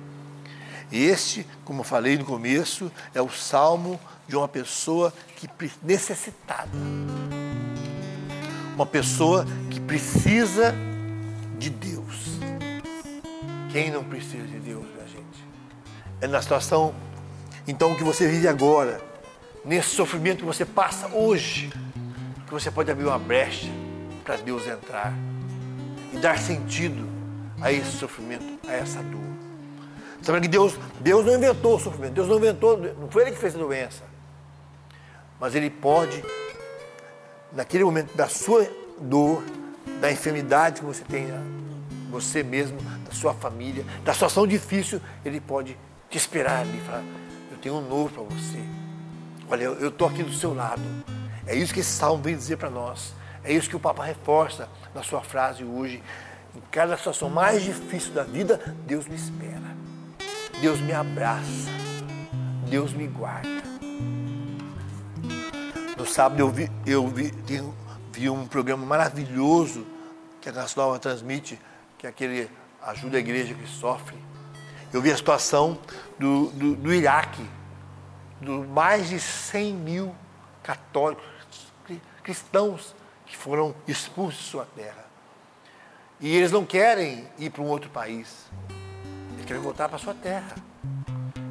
Este, 0.91 1.45
como 1.63 1.81
eu 1.81 1.83
falei 1.83 2.17
no 2.17 2.25
começo, 2.25 2.91
é 3.13 3.21
o 3.21 3.29
salmo 3.29 3.99
de 4.27 4.35
uma 4.35 4.47
pessoa 4.47 5.13
que 5.35 5.47
necessitada. 5.83 6.71
Uma 8.79 8.85
pessoa 8.85 9.45
que 9.69 9.77
precisa 9.77 10.73
de 11.57 11.69
Deus. 11.69 12.39
Quem 13.73 13.91
não 13.91 14.05
precisa 14.05 14.47
de 14.47 14.57
Deus, 14.57 14.85
minha 14.85 15.05
gente? 15.05 15.45
É 16.21 16.27
na 16.27 16.41
situação, 16.41 16.95
então, 17.67 17.93
que 17.93 18.05
você 18.05 18.25
vive 18.25 18.47
agora, 18.47 19.01
nesse 19.65 19.89
sofrimento 19.89 20.37
que 20.37 20.45
você 20.45 20.63
passa 20.63 21.09
hoje, 21.09 21.69
que 22.45 22.53
você 22.53 22.71
pode 22.71 22.89
abrir 22.89 23.03
uma 23.03 23.19
brecha 23.19 23.67
para 24.23 24.37
Deus 24.37 24.65
entrar 24.65 25.13
e 26.13 26.17
dar 26.17 26.39
sentido 26.39 27.05
a 27.59 27.73
esse 27.73 27.91
sofrimento, 27.91 28.65
a 28.65 28.71
essa 28.71 29.03
dor. 29.03 29.19
Sabendo 30.21 30.43
que 30.43 30.47
Deus, 30.47 30.79
Deus 31.01 31.25
não 31.25 31.35
inventou 31.35 31.75
o 31.75 31.79
sofrimento, 31.81 32.13
Deus 32.13 32.29
não 32.29 32.37
inventou, 32.37 32.77
não 32.77 33.11
foi 33.11 33.23
Ele 33.23 33.31
que 33.31 33.39
fez 33.39 33.53
a 33.55 33.57
doença. 33.59 34.05
Mas 35.37 35.53
Ele 35.53 35.69
pode, 35.69 36.23
naquele 37.53 37.83
momento 37.83 38.15
da 38.15 38.27
sua 38.27 38.67
dor, 38.99 39.43
da 39.99 40.11
enfermidade 40.11 40.79
que 40.79 40.85
você 40.85 41.03
tem, 41.03 41.27
você 42.09 42.43
mesmo, 42.43 42.77
da 43.05 43.11
sua 43.11 43.33
família, 43.33 43.85
da 44.03 44.13
situação 44.13 44.47
difícil, 44.47 45.01
Ele 45.23 45.39
pode 45.39 45.77
te 46.09 46.17
esperar 46.17 46.61
ali 46.61 46.77
e 46.77 46.81
falar: 46.81 47.03
Eu 47.51 47.57
tenho 47.57 47.75
um 47.75 47.87
novo 47.87 48.09
para 48.09 48.23
você. 48.23 48.59
Olha, 49.49 49.63
eu 49.63 49.89
estou 49.89 50.07
aqui 50.07 50.23
do 50.23 50.33
seu 50.33 50.53
lado. 50.53 50.81
É 51.45 51.55
isso 51.55 51.73
que 51.73 51.79
esse 51.79 51.91
salmo 51.91 52.21
vem 52.21 52.35
dizer 52.35 52.57
para 52.57 52.69
nós. 52.69 53.13
É 53.43 53.51
isso 53.51 53.69
que 53.69 53.75
o 53.75 53.79
Papa 53.79 54.03
reforça 54.03 54.69
na 54.93 55.01
sua 55.01 55.21
frase 55.21 55.63
hoje. 55.63 56.03
Em 56.55 56.61
cada 56.71 56.97
situação 56.97 57.29
mais 57.29 57.63
difícil 57.63 58.13
da 58.13 58.23
vida, 58.23 58.75
Deus 58.85 59.07
me 59.07 59.15
espera. 59.15 59.75
Deus 60.61 60.79
me 60.79 60.93
abraça. 60.93 61.69
Deus 62.69 62.93
me 62.93 63.07
guarda. 63.07 63.58
No 65.99 66.05
sábado 66.05 66.39
eu 66.39 66.49
vi, 66.49 66.71
eu 66.85 67.05
vi, 67.09 67.29
tenho, 67.29 67.75
vi 68.13 68.29
um 68.29 68.47
programa 68.47 68.85
maravilhoso 68.85 69.85
que 70.39 70.47
a 70.47 70.53
Nova 70.77 70.97
transmite, 70.97 71.59
que 71.97 72.07
é 72.07 72.09
aquele 72.09 72.49
ajuda 72.81 73.17
a 73.17 73.19
igreja 73.19 73.53
que 73.53 73.67
sofre. 73.67 74.15
Eu 74.93 75.01
vi 75.01 75.11
a 75.11 75.17
situação 75.17 75.77
do, 76.17 76.51
do, 76.51 76.75
do 76.77 76.93
Iraque, 76.93 77.45
do 78.39 78.63
mais 78.63 79.09
de 79.09 79.19
100 79.19 79.73
mil 79.73 80.15
católicos, 80.63 81.25
cristãos 82.23 82.95
que 83.25 83.35
foram 83.35 83.75
expulsos 83.85 84.39
de 84.41 84.49
sua 84.51 84.65
terra. 84.73 85.05
E 86.21 86.33
eles 86.33 86.49
não 86.49 86.65
querem 86.65 87.27
ir 87.37 87.49
para 87.49 87.61
um 87.61 87.67
outro 87.67 87.89
país. 87.89 88.45
Eles 89.33 89.45
querem 89.45 89.61
voltar 89.61 89.89
para 89.89 89.97
a 89.97 89.99
sua 89.99 90.13
terra. 90.13 90.55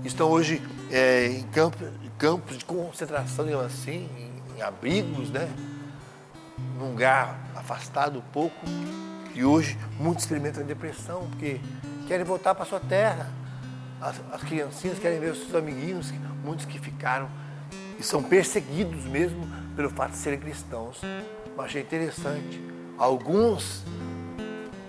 Estão 0.02 0.30
hoje 0.30 0.66
é, 0.90 1.26
em 1.26 1.42
campos, 1.48 1.87
campos 2.18 2.56
de 2.56 2.64
concentração, 2.64 3.44
digamos 3.44 3.66
assim, 3.66 4.08
em, 4.59 4.62
abrigos, 4.62 5.31
né? 5.31 5.49
Num 6.77 6.90
lugar 6.90 7.38
afastado 7.55 8.18
um 8.18 8.23
pouco. 8.33 8.57
E 9.35 9.44
hoje 9.44 9.79
muitos 9.99 10.25
experimentam 10.25 10.64
depressão, 10.64 11.29
porque 11.31 11.61
querem 12.07 12.25
voltar 12.25 12.55
para 12.55 12.64
sua 12.64 12.81
terra. 12.81 13.31
As, 14.01 14.21
as 14.33 14.42
criancinhas 14.42 14.99
querem 14.99 15.21
ver 15.21 15.33
os 15.33 15.38
seus 15.38 15.55
amiguinhos, 15.55 16.12
muitos 16.44 16.64
que 16.64 16.79
ficaram 16.79 17.29
e 17.99 18.03
são 18.03 18.23
perseguidos 18.23 19.05
mesmo 19.05 19.49
pelo 19.75 19.90
fato 19.90 20.12
de 20.12 20.18
serem 20.18 20.38
cristãos. 20.38 21.01
Eu 21.03 21.62
achei 21.62 21.83
interessante. 21.83 22.62
Alguns 22.97 23.85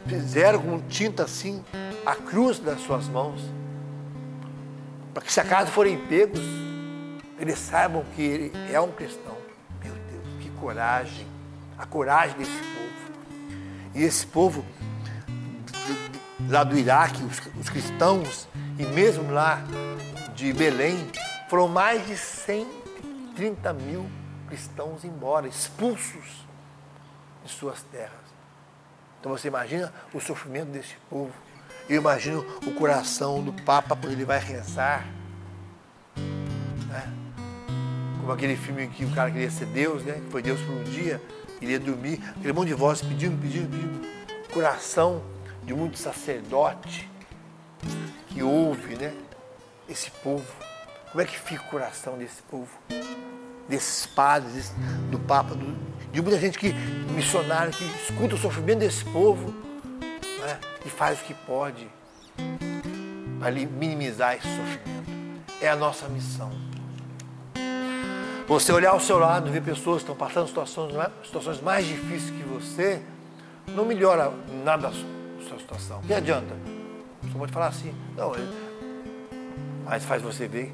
fizeram 0.07 0.59
com 0.59 0.79
tinta 0.81 1.23
assim 1.23 1.63
a 2.05 2.15
cruz 2.15 2.59
das 2.59 2.81
suas 2.81 3.07
mãos, 3.07 3.41
para 5.13 5.23
que 5.23 5.31
se 5.31 5.39
acaso 5.39 5.69
forem 5.71 5.97
pegos, 6.07 6.39
eles 7.39 7.59
saibam 7.59 8.03
que 8.15 8.21
ele 8.21 8.51
é 8.71 8.79
um 8.79 8.91
cristão. 8.91 9.38
Coragem! 10.59 11.27
A 11.77 11.85
coragem 11.85 12.37
desse 12.37 12.51
povo. 12.51 13.13
E 13.95 14.03
esse 14.03 14.27
povo 14.27 14.65
lá 16.47 16.63
do 16.63 16.77
Iraque, 16.77 17.23
os, 17.23 17.39
os 17.59 17.69
cristãos, 17.69 18.47
e 18.77 18.85
mesmo 18.85 19.31
lá 19.31 19.61
de 20.35 20.51
Belém, 20.53 21.09
foram 21.49 21.67
mais 21.67 22.05
de 22.05 22.15
130 22.17 23.73
mil 23.73 24.09
cristãos 24.47 25.03
embora, 25.03 25.47
expulsos 25.47 26.45
de 27.43 27.51
suas 27.51 27.81
terras. 27.83 28.11
Então 29.19 29.31
você 29.31 29.47
imagina 29.47 29.93
o 30.13 30.19
sofrimento 30.19 30.69
desse 30.69 30.95
povo. 31.09 31.33
Eu 31.89 31.97
imagino 31.97 32.45
o 32.65 32.73
coração 32.73 33.43
do 33.43 33.51
Papa 33.63 33.95
quando 33.95 34.13
ele 34.13 34.25
vai 34.25 34.39
rezar. 34.39 35.05
Né? 36.87 37.18
Como 38.29 38.37
aquele 38.37 38.55
filme 38.55 38.87
que 38.89 39.03
o 39.05 39.09
cara 39.09 39.31
queria 39.31 39.49
ser 39.49 39.65
Deus, 39.65 40.03
né? 40.03 40.21
Que 40.23 40.29
foi 40.29 40.43
Deus 40.43 40.61
por 40.61 40.75
um 40.75 40.83
dia, 40.83 41.19
queria 41.59 41.79
dormir, 41.79 42.21
aquele 42.37 42.53
monte 42.53 42.67
de 42.67 42.75
voz 42.75 43.01
pedindo, 43.01 43.41
pedindo, 43.41 43.67
pedindo. 43.67 44.07
Coração 44.53 45.23
de 45.63 45.73
muito 45.73 45.97
sacerdote 45.97 47.09
que 48.27 48.43
ouve, 48.43 48.97
né? 48.97 49.15
Esse 49.89 50.11
povo. 50.11 50.45
Como 51.09 51.23
é 51.23 51.25
que 51.25 51.39
fica 51.39 51.63
o 51.63 51.65
coração 51.71 52.19
desse 52.19 52.39
povo? 52.43 52.69
Desses 53.67 54.05
padres, 54.05 54.53
desse, 54.53 54.73
do 55.09 55.17
Papa, 55.17 55.55
do, 55.55 55.75
de 56.11 56.21
muita 56.21 56.39
gente 56.39 56.59
que, 56.59 56.71
missionário, 57.15 57.73
que 57.73 57.83
escuta 57.83 58.35
o 58.35 58.37
sofrimento 58.37 58.81
desse 58.81 59.05
povo 59.05 59.51
né, 60.39 60.59
e 60.85 60.89
faz 60.89 61.19
o 61.19 61.23
que 61.23 61.33
pode 61.33 61.89
para 63.39 63.49
minimizar 63.49 64.35
esse 64.35 64.47
sofrimento. 64.47 65.09
É 65.59 65.67
a 65.67 65.75
nossa 65.75 66.07
missão. 66.07 66.68
Você 68.49 68.71
olhar 68.71 68.89
ao 68.89 68.99
seu 68.99 69.19
lado, 69.19 69.51
ver 69.51 69.61
pessoas 69.61 69.97
que 69.97 70.09
estão 70.09 70.15
passando 70.15 70.47
situações, 70.47 70.91
situações 71.23 71.61
mais 71.61 71.85
difíceis 71.85 72.31
que 72.31 72.41
você, 72.41 72.99
não 73.75 73.85
melhora 73.85 74.33
nada 74.63 74.87
a 74.87 74.91
sua 74.91 75.59
situação. 75.59 76.01
Que 76.01 76.15
adianta? 76.15 76.55
Você 77.21 77.37
pode 77.37 77.51
falar 77.51 77.67
assim, 77.67 77.93
não, 78.17 78.31
mas 79.85 80.03
faz 80.03 80.23
você 80.23 80.47
ver 80.47 80.73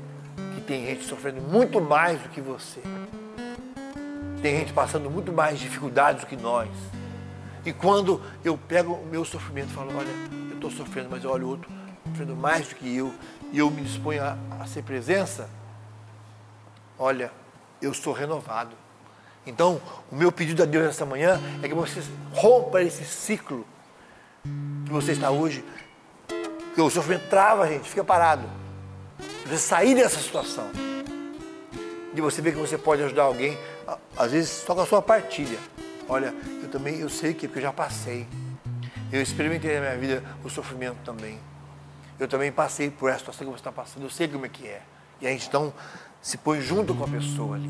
que 0.55 0.61
tem 0.61 0.85
gente 0.85 1.03
sofrendo 1.03 1.41
muito 1.41 1.81
mais 1.81 2.21
do 2.21 2.29
que 2.29 2.39
você. 2.39 2.81
Tem 4.41 4.59
gente 4.59 4.71
passando 4.71 5.09
muito 5.09 5.33
mais 5.33 5.59
dificuldades 5.59 6.21
do 6.21 6.27
que 6.27 6.37
nós. 6.37 6.69
E 7.65 7.73
quando 7.73 8.21
eu 8.41 8.57
pego 8.57 8.93
o 8.93 9.05
meu 9.05 9.25
sofrimento 9.25 9.71
e 9.71 9.73
falo, 9.73 9.91
olha, 9.97 10.13
eu 10.49 10.55
estou 10.55 10.71
sofrendo, 10.71 11.09
mas 11.11 11.25
eu 11.25 11.29
olho 11.29 11.45
o 11.45 11.49
outro 11.49 11.69
sofrendo 12.07 12.37
mais 12.37 12.69
do 12.69 12.75
que 12.75 12.95
eu, 12.95 13.13
e 13.51 13.59
eu 13.59 13.69
me 13.69 13.81
disponho 13.81 14.23
a, 14.23 14.37
a 14.61 14.65
ser 14.65 14.81
presença, 14.81 15.49
olha, 16.97 17.29
eu 17.85 17.93
sou 17.93 18.13
renovado. 18.13 18.75
Então, 19.45 19.79
o 20.11 20.15
meu 20.15 20.31
pedido 20.31 20.63
a 20.63 20.65
Deus 20.65 20.85
nessa 20.85 21.05
manhã 21.05 21.39
é 21.61 21.67
que 21.67 21.73
você 21.73 22.01
rompa 22.33 22.81
esse 22.81 23.05
ciclo 23.05 23.65
que 24.85 24.91
você 24.91 25.11
está 25.11 25.29
hoje, 25.29 25.63
que 26.73 26.81
o 26.81 26.89
sofrimento 26.89 27.29
trava 27.29 27.67
gente, 27.67 27.87
fica 27.87 28.03
parado. 28.03 28.47
Você 29.45 29.57
sair 29.57 29.95
dessa 29.95 30.19
situação. 30.19 30.69
De 32.13 32.21
você 32.21 32.41
ver 32.41 32.53
que 32.53 32.59
você 32.59 32.77
pode 32.77 33.03
ajudar 33.03 33.23
alguém 33.23 33.57
às 34.17 34.31
vezes 34.31 34.49
só 34.49 34.73
com 34.73 34.81
a 34.81 34.85
sua 34.85 35.01
partilha. 35.01 35.59
Olha, 36.07 36.33
eu 36.63 36.69
também, 36.69 36.99
eu 36.99 37.09
sei 37.09 37.33
que, 37.33 37.47
porque 37.47 37.59
eu 37.59 37.63
já 37.63 37.73
passei. 37.73 38.27
Eu 39.11 39.21
experimentei 39.21 39.75
na 39.75 39.81
minha 39.81 39.97
vida 39.97 40.23
o 40.43 40.49
sofrimento 40.49 40.97
também. 41.03 41.39
Eu 42.19 42.27
também 42.27 42.51
passei 42.51 42.89
por 42.89 43.09
essa 43.09 43.19
situação 43.19 43.45
que 43.45 43.51
você 43.51 43.59
está 43.59 43.71
passando, 43.71 44.03
eu 44.03 44.09
sei 44.09 44.27
como 44.27 44.45
é 44.45 44.49
que 44.49 44.67
é. 44.67 44.81
E 45.21 45.27
a 45.27 45.29
gente 45.29 45.47
então 45.47 45.73
se 46.25 46.39
põe 46.39 46.59
junto 46.59 46.95
com 46.95 47.03
a 47.03 47.07
pessoa 47.07 47.55
ali. 47.55 47.69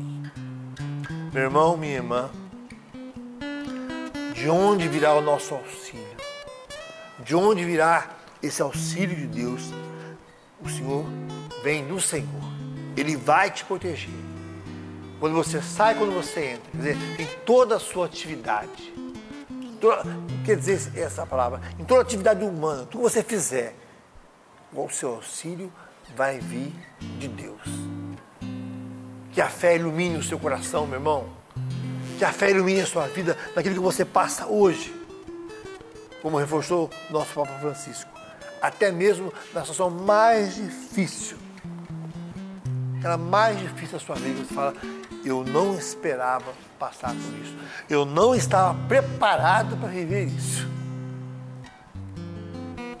Meu 1.30 1.42
irmão, 1.42 1.76
minha 1.76 1.96
irmã, 1.96 2.30
de 4.32 4.48
onde 4.48 4.88
virá 4.88 5.12
o 5.14 5.20
nosso 5.20 5.54
auxílio? 5.54 6.16
De 7.18 7.36
onde 7.36 7.62
virá 7.66 8.08
esse 8.42 8.62
auxílio 8.62 9.14
de 9.14 9.26
Deus? 9.26 9.60
O 10.58 10.70
Senhor 10.70 11.04
vem 11.62 11.86
do 11.86 12.00
Senhor. 12.00 12.26
Ele 12.96 13.14
vai 13.14 13.50
te 13.50 13.62
proteger. 13.62 14.08
Quando 15.20 15.34
você 15.34 15.60
sai, 15.60 15.94
quando 15.94 16.14
você 16.14 16.52
entra. 16.52 16.70
Quer 16.70 16.78
dizer, 16.78 17.20
em 17.20 17.26
toda 17.44 17.76
a 17.76 17.78
sua 17.78 18.06
atividade. 18.06 18.90
Toda, 19.78 20.02
quer 20.46 20.56
dizer 20.56 20.96
essa 20.96 21.26
palavra, 21.26 21.60
em 21.78 21.84
toda 21.84 22.00
atividade 22.00 22.42
humana, 22.42 22.86
tudo 22.86 23.04
que 23.04 23.10
você 23.10 23.22
fizer, 23.22 23.76
o 24.72 24.88
seu 24.88 25.16
auxílio 25.16 25.70
vai 26.16 26.38
vir 26.38 26.72
de 27.18 27.28
Deus. 27.28 27.85
Que 29.36 29.42
a 29.42 29.50
fé 29.50 29.76
ilumine 29.76 30.16
o 30.16 30.22
seu 30.22 30.38
coração, 30.38 30.86
meu 30.86 30.94
irmão. 30.94 31.26
Que 32.16 32.24
a 32.24 32.32
fé 32.32 32.50
ilumine 32.50 32.80
a 32.80 32.86
sua 32.86 33.06
vida 33.06 33.36
naquilo 33.54 33.74
que 33.74 33.80
você 33.82 34.02
passa 34.02 34.46
hoje. 34.46 34.94
Como 36.22 36.38
reforçou 36.38 36.88
nosso 37.10 37.34
Papa 37.34 37.52
Francisco. 37.60 38.10
Até 38.62 38.90
mesmo 38.90 39.30
na 39.52 39.60
situação 39.60 39.90
mais 39.90 40.54
difícil. 40.54 41.36
Aquela 42.96 43.18
mais 43.18 43.58
difícil 43.58 43.98
da 43.98 44.04
sua 44.06 44.14
vida, 44.14 44.42
você 44.42 44.54
fala, 44.54 44.74
eu 45.22 45.44
não 45.44 45.74
esperava 45.74 46.54
passar 46.78 47.10
por 47.10 47.38
isso. 47.38 47.54
Eu 47.90 48.06
não 48.06 48.34
estava 48.34 48.74
preparado 48.88 49.76
para 49.76 49.90
viver 49.90 50.28
isso. 50.28 50.66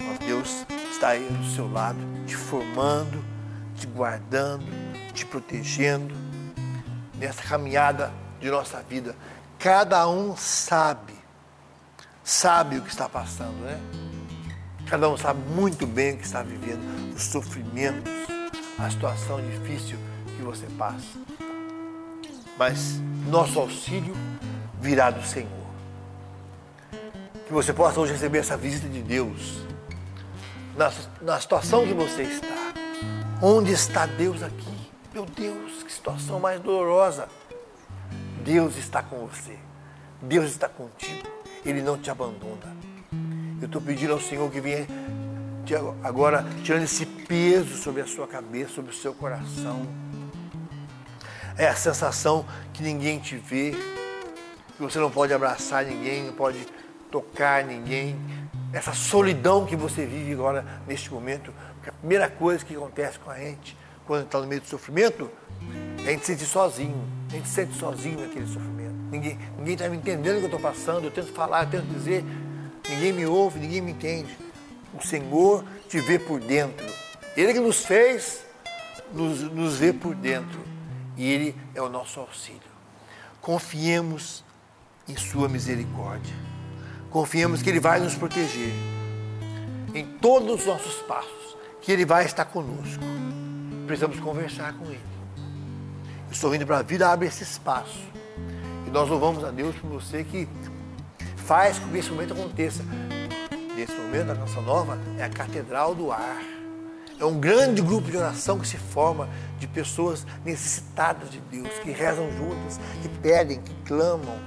Mas 0.06 0.18
Deus 0.18 0.66
está 0.90 1.08
aí 1.08 1.26
do 1.26 1.46
seu 1.46 1.72
lado, 1.72 1.96
te 2.26 2.36
formando, 2.36 3.24
te 3.74 3.86
guardando, 3.86 4.66
te 5.14 5.24
protegendo 5.24 6.25
nessa 7.18 7.42
caminhada 7.42 8.12
de 8.40 8.50
nossa 8.50 8.82
vida. 8.82 9.14
Cada 9.58 10.08
um 10.08 10.36
sabe, 10.36 11.14
sabe 12.22 12.78
o 12.78 12.82
que 12.82 12.90
está 12.90 13.08
passando, 13.08 13.56
né? 13.64 13.80
Cada 14.88 15.08
um 15.08 15.16
sabe 15.16 15.40
muito 15.50 15.86
bem 15.86 16.14
o 16.14 16.18
que 16.18 16.24
está 16.24 16.42
vivendo, 16.42 17.14
os 17.14 17.24
sofrimentos, 17.24 18.12
a 18.78 18.90
situação 18.90 19.40
difícil 19.40 19.98
que 20.36 20.42
você 20.42 20.66
passa. 20.78 21.18
Mas 22.58 23.00
nosso 23.26 23.58
auxílio 23.58 24.14
virá 24.80 25.10
do 25.10 25.24
Senhor. 25.26 25.50
Que 27.46 27.52
você 27.52 27.72
possa 27.72 28.00
hoje 28.00 28.12
receber 28.12 28.38
essa 28.38 28.56
visita 28.56 28.88
de 28.88 29.02
Deus 29.02 29.60
na, 30.76 30.92
na 31.20 31.40
situação 31.40 31.86
que 31.86 31.94
você 31.94 32.22
está. 32.22 32.46
Onde 33.42 33.72
está 33.72 34.06
Deus 34.06 34.42
aqui? 34.42 34.75
Meu 35.16 35.24
Deus, 35.24 35.82
que 35.82 35.90
situação 35.90 36.38
mais 36.38 36.60
dolorosa. 36.60 37.26
Deus 38.44 38.76
está 38.76 39.02
com 39.02 39.26
você. 39.26 39.58
Deus 40.20 40.50
está 40.50 40.68
contigo. 40.68 41.26
Ele 41.64 41.80
não 41.80 41.96
te 41.96 42.10
abandona. 42.10 42.76
Eu 43.58 43.64
estou 43.64 43.80
pedindo 43.80 44.12
ao 44.12 44.20
Senhor 44.20 44.50
que 44.50 44.60
venha 44.60 44.86
agora 46.04 46.44
tirando 46.62 46.82
esse 46.82 47.06
peso 47.06 47.78
sobre 47.78 48.02
a 48.02 48.06
sua 48.06 48.26
cabeça, 48.28 48.74
sobre 48.74 48.90
o 48.90 48.94
seu 48.94 49.14
coração. 49.14 49.86
É 51.56 51.66
a 51.66 51.74
sensação 51.74 52.44
que 52.74 52.82
ninguém 52.82 53.18
te 53.18 53.38
vê, 53.38 53.70
que 53.70 54.82
você 54.82 54.98
não 54.98 55.10
pode 55.10 55.32
abraçar 55.32 55.86
ninguém, 55.86 56.24
não 56.24 56.34
pode 56.34 56.58
tocar 57.10 57.64
ninguém. 57.64 58.20
Essa 58.70 58.92
solidão 58.92 59.64
que 59.64 59.76
você 59.76 60.04
vive 60.04 60.34
agora 60.34 60.82
neste 60.86 61.10
momento, 61.10 61.54
porque 61.76 61.88
a 61.88 61.94
primeira 61.94 62.28
coisa 62.28 62.62
que 62.62 62.76
acontece 62.76 63.18
com 63.18 63.30
a 63.30 63.38
gente 63.38 63.74
quando 64.06 64.24
está 64.24 64.40
no 64.40 64.46
meio 64.46 64.60
do 64.60 64.66
sofrimento 64.66 65.30
a 66.06 66.10
gente 66.10 66.20
se 66.20 66.32
sentir 66.32 66.46
sozinho. 66.46 67.04
A 67.28 67.32
gente 67.32 67.48
se 67.48 67.54
sente 67.54 67.74
sozinho 67.74 68.20
naquele 68.20 68.46
sofrimento. 68.46 68.94
Ninguém 69.10 69.38
está 69.72 69.88
me 69.88 69.96
entendendo 69.96 70.36
o 70.36 70.38
que 70.38 70.44
eu 70.44 70.56
estou 70.56 70.60
passando, 70.60 71.04
eu 71.04 71.10
tento 71.10 71.32
falar, 71.32 71.64
eu 71.64 71.70
tento 71.70 71.86
dizer, 71.86 72.24
ninguém 72.88 73.12
me 73.12 73.26
ouve, 73.26 73.58
ninguém 73.58 73.80
me 73.80 73.90
entende. 73.90 74.36
O 74.94 75.04
Senhor 75.04 75.64
te 75.88 76.00
vê 76.00 76.18
por 76.18 76.38
dentro. 76.38 76.86
Ele 77.36 77.52
que 77.52 77.60
nos 77.60 77.84
fez, 77.84 78.44
nos, 79.12 79.40
nos 79.42 79.78
vê 79.78 79.92
por 79.92 80.14
dentro. 80.14 80.60
E 81.16 81.28
Ele 81.28 81.56
é 81.74 81.82
o 81.82 81.88
nosso 81.88 82.20
auxílio. 82.20 82.60
Confiemos 83.40 84.44
em 85.08 85.16
Sua 85.16 85.48
misericórdia. 85.48 86.34
Confiemos 87.10 87.62
que 87.62 87.70
Ele 87.70 87.80
vai 87.80 87.98
nos 87.98 88.14
proteger 88.14 88.72
em 89.94 90.04
todos 90.04 90.60
os 90.60 90.66
nossos 90.66 91.02
passos, 91.02 91.56
que 91.80 91.90
Ele 91.90 92.04
vai 92.04 92.26
estar 92.26 92.44
conosco. 92.44 93.02
Precisamos 93.86 94.18
conversar 94.18 94.74
com 94.74 94.84
Ele. 94.86 95.00
Eu 96.26 96.32
estou 96.32 96.54
indo 96.54 96.66
para 96.66 96.78
a 96.78 96.82
vida, 96.82 97.08
abre 97.08 97.28
esse 97.28 97.44
espaço. 97.44 98.00
E 98.86 98.90
nós 98.90 99.08
louvamos 99.08 99.44
a 99.44 99.50
Deus 99.50 99.76
por 99.76 99.88
você 99.88 100.24
que 100.24 100.48
faz 101.36 101.78
com 101.78 101.88
que 101.90 101.98
esse 101.98 102.10
momento 102.10 102.32
aconteça. 102.32 102.82
Nesse 103.76 103.92
momento, 103.92 104.32
a 104.32 104.34
nossa 104.34 104.60
nova 104.60 104.98
é 105.18 105.22
a 105.22 105.28
Catedral 105.28 105.94
do 105.94 106.10
Ar. 106.10 106.42
É 107.18 107.24
um 107.24 107.38
grande 107.38 107.80
grupo 107.80 108.10
de 108.10 108.16
oração 108.16 108.58
que 108.58 108.66
se 108.66 108.76
forma 108.76 109.28
de 109.58 109.66
pessoas 109.66 110.26
necessitadas 110.44 111.30
de 111.30 111.38
Deus, 111.38 111.68
que 111.82 111.90
rezam 111.90 112.30
juntas, 112.32 112.80
que 113.00 113.08
pedem, 113.08 113.60
que 113.60 113.74
clamam. 113.84 114.38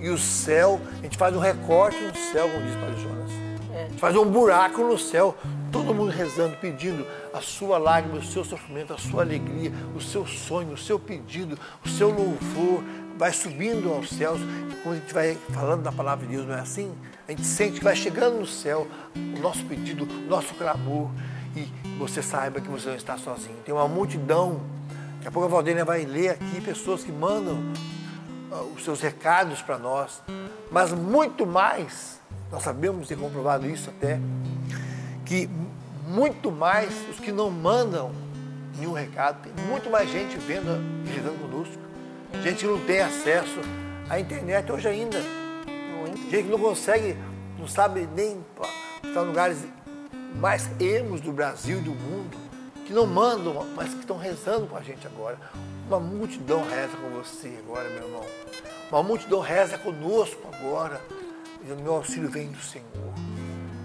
E, 0.00 0.06
e 0.06 0.08
o 0.10 0.18
céu, 0.18 0.80
a 0.98 1.02
gente 1.02 1.18
faz 1.18 1.36
um 1.36 1.38
recorte 1.38 2.00
no 2.00 2.14
céu, 2.32 2.48
como 2.48 2.64
diz 2.64 2.74
Padre 2.74 3.02
Jonas. 3.02 3.30
É. 3.74 3.84
A 3.84 3.88
gente 3.88 4.00
faz 4.00 4.16
um 4.16 4.24
buraco 4.24 4.82
no 4.82 4.98
céu, 4.98 5.36
todo 5.72 5.94
mundo 5.94 6.10
rezando, 6.10 6.54
pedindo 6.58 7.06
a 7.32 7.40
sua 7.40 7.78
lágrima, 7.78 8.18
o 8.18 8.22
seu 8.22 8.44
sofrimento, 8.44 8.92
a 8.92 8.98
sua 8.98 9.22
alegria, 9.22 9.72
o 9.96 10.00
seu 10.00 10.26
sonho, 10.26 10.74
o 10.74 10.76
seu 10.76 10.98
pedido, 10.98 11.58
o 11.84 11.88
seu 11.88 12.10
louvor, 12.10 12.84
vai 13.16 13.32
subindo 13.32 13.90
aos 13.92 14.10
céus. 14.10 14.38
Quando 14.82 14.96
a 14.96 14.98
gente 14.98 15.14
vai 15.14 15.34
falando 15.50 15.82
da 15.82 15.90
palavra 15.90 16.26
de 16.26 16.34
Deus, 16.34 16.46
não 16.46 16.54
é 16.54 16.60
assim? 16.60 16.92
A 17.26 17.30
gente 17.30 17.44
sente 17.44 17.78
que 17.78 17.84
vai 17.84 17.96
chegando 17.96 18.38
no 18.38 18.46
céu 18.46 18.86
o 19.16 19.40
nosso 19.40 19.64
pedido, 19.64 20.04
o 20.04 20.28
nosso 20.28 20.54
clamor. 20.54 21.10
E 21.56 21.66
você 21.98 22.22
saiba 22.22 22.60
que 22.60 22.68
você 22.68 22.88
não 22.88 22.96
está 22.96 23.16
sozinho. 23.16 23.56
Tem 23.64 23.74
uma 23.74 23.88
multidão. 23.88 24.60
Daqui 25.16 25.28
a 25.28 25.30
pouco 25.30 25.46
a 25.46 25.50
Valdênia 25.50 25.84
vai 25.84 26.04
ler 26.04 26.30
aqui 26.30 26.60
pessoas 26.60 27.02
que 27.04 27.12
mandam 27.12 27.58
ah, 28.50 28.62
os 28.74 28.84
seus 28.84 29.00
recados 29.00 29.62
para 29.62 29.78
nós. 29.78 30.22
Mas 30.70 30.92
muito 30.92 31.46
mais, 31.46 32.20
nós 32.50 32.62
sabemos 32.62 33.10
e 33.10 33.16
comprovado 33.16 33.66
isso 33.66 33.90
até, 33.90 34.18
que 35.32 35.48
muito 36.06 36.52
mais 36.52 36.92
os 37.08 37.18
que 37.18 37.32
não 37.32 37.50
mandam 37.50 38.12
nenhum 38.76 38.92
recado, 38.92 39.42
tem 39.42 39.64
muito 39.64 39.88
mais 39.88 40.10
gente 40.10 40.36
vendo 40.36 40.78
e 41.06 41.08
rezando 41.08 41.38
conosco. 41.38 41.78
Gente 42.42 42.58
que 42.58 42.66
não 42.66 42.78
tem 42.84 43.00
acesso 43.00 43.60
à 44.10 44.20
internet 44.20 44.70
hoje 44.70 44.88
ainda. 44.88 45.18
Gente 46.30 46.44
que 46.44 46.50
não 46.50 46.58
consegue, 46.58 47.16
não 47.58 47.66
sabe 47.66 48.06
nem 48.14 48.44
estar 49.06 49.22
em 49.22 49.26
lugares 49.26 49.64
mais 50.38 50.68
ermos 50.78 51.22
do 51.22 51.32
Brasil 51.32 51.78
e 51.78 51.80
do 51.80 51.92
mundo, 51.92 52.36
que 52.84 52.92
não 52.92 53.06
mandam, 53.06 53.66
mas 53.74 53.88
que 53.94 54.00
estão 54.00 54.18
rezando 54.18 54.66
com 54.66 54.76
a 54.76 54.82
gente 54.82 55.06
agora. 55.06 55.38
Uma 55.88 55.98
multidão 55.98 56.62
reza 56.62 56.94
com 56.98 57.08
você 57.08 57.58
agora, 57.64 57.88
meu 57.88 58.04
irmão. 58.04 58.26
Uma 58.90 59.02
multidão 59.02 59.40
reza 59.40 59.78
conosco 59.78 60.42
agora. 60.52 61.00
E 61.66 61.72
o 61.72 61.76
meu 61.76 61.94
auxílio 61.94 62.28
vem 62.28 62.50
do 62.50 62.60
Senhor. 62.60 63.31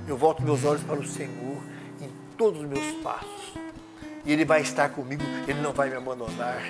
Eu 0.08 0.18
volto 0.18 0.42
meus 0.42 0.64
olhos 0.64 0.82
para 0.84 1.00
o 1.00 1.06
Senhor 1.06 1.62
em 2.02 2.10
todos 2.38 2.62
os 2.62 2.68
meus 2.68 3.04
passos. 3.04 3.54
E 4.26 4.32
Ele 4.32 4.46
vai 4.46 4.62
estar 4.62 4.90
comigo, 4.90 5.24
Ele 5.48 5.62
não 5.62 5.74
vai 5.74 5.90
me 5.90 5.96
abandonar. 5.96 6.62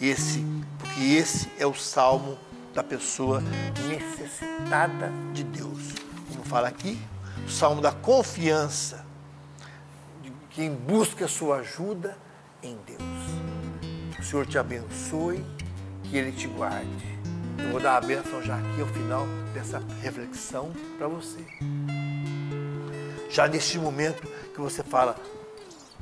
Esse, 0.00 0.44
porque 0.78 1.00
esse 1.00 1.50
é 1.58 1.66
o 1.66 1.74
salmo 1.74 2.38
da 2.72 2.82
pessoa 2.82 3.42
necessitada 3.88 5.12
de 5.32 5.44
Deus. 5.44 5.92
Como 6.28 6.44
fala 6.44 6.68
aqui, 6.68 6.98
o 7.46 7.50
salmo 7.50 7.80
da 7.80 7.92
confiança 7.92 9.04
quem 10.54 10.72
busca 10.72 11.26
sua 11.26 11.56
ajuda 11.56 12.16
em 12.62 12.78
Deus. 12.86 13.02
O 14.18 14.22
Senhor 14.22 14.46
te 14.46 14.56
abençoe, 14.56 15.44
que 16.04 16.16
Ele 16.16 16.30
te 16.30 16.46
guarde. 16.46 17.18
Eu 17.58 17.72
vou 17.72 17.80
dar 17.80 17.96
a 17.96 18.00
bênção 18.00 18.40
já 18.40 18.56
aqui 18.56 18.80
ao 18.80 18.86
final 18.86 19.26
dessa 19.52 19.82
reflexão 20.00 20.72
para 20.96 21.08
você. 21.08 21.44
Já 23.34 23.48
neste 23.48 23.80
momento 23.80 24.22
que 24.54 24.60
você 24.60 24.80
fala, 24.84 25.16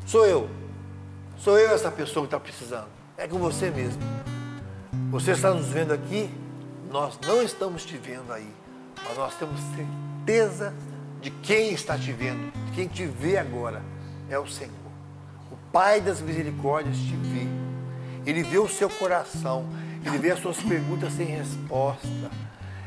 sou 0.06 0.26
eu, 0.26 0.50
sou 1.38 1.58
eu 1.58 1.70
essa 1.70 1.90
pessoa 1.90 2.26
que 2.26 2.34
está 2.34 2.38
precisando. 2.38 2.88
É 3.16 3.26
com 3.26 3.38
você 3.38 3.70
mesmo. 3.70 4.02
Você 5.10 5.30
está 5.30 5.50
nos 5.50 5.68
vendo 5.68 5.94
aqui, 5.94 6.28
nós 6.90 7.18
não 7.26 7.42
estamos 7.42 7.86
te 7.86 7.96
vendo 7.96 8.30
aí, 8.30 8.52
mas 9.02 9.16
nós 9.16 9.34
temos 9.36 9.58
certeza 9.74 10.74
de 11.22 11.30
quem 11.30 11.72
está 11.72 11.96
te 11.96 12.12
vendo, 12.12 12.52
de 12.66 12.72
quem 12.72 12.86
te 12.86 13.06
vê 13.06 13.38
agora 13.38 13.80
é 14.28 14.38
o 14.38 14.46
Senhor. 14.46 14.74
O 15.50 15.56
Pai 15.72 16.02
das 16.02 16.20
misericórdias 16.20 16.98
te 16.98 17.16
vê. 17.16 17.46
Ele 18.30 18.42
vê 18.42 18.58
o 18.58 18.68
seu 18.68 18.90
coração. 18.90 19.64
Ele 20.04 20.18
vê 20.18 20.32
as 20.32 20.38
suas 20.38 20.58
perguntas 20.58 21.14
sem 21.14 21.24
resposta. 21.24 22.30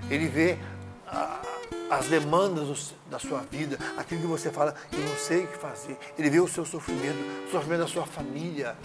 Ele 0.08 0.28
vê 0.28 0.60
ah, 1.08 1.42
as 1.90 2.08
demandas 2.08 2.94
da 3.10 3.20
sua 3.20 3.40
vida, 3.52 3.78
aquilo 3.98 4.22
que 4.22 4.28
você 4.28 4.50
fala, 4.50 4.74
eu 4.92 5.00
não 5.00 5.16
sei 5.16 5.44
o 5.44 5.48
que 5.48 5.58
fazer. 5.58 5.98
Ele 6.18 6.30
vê 6.30 6.40
o 6.40 6.48
seu 6.48 6.66
sofrimento, 6.66 7.18
o 7.48 7.52
sofrimento 7.52 7.82
da 7.82 7.88
sua 7.88 8.06
família. 8.06 8.76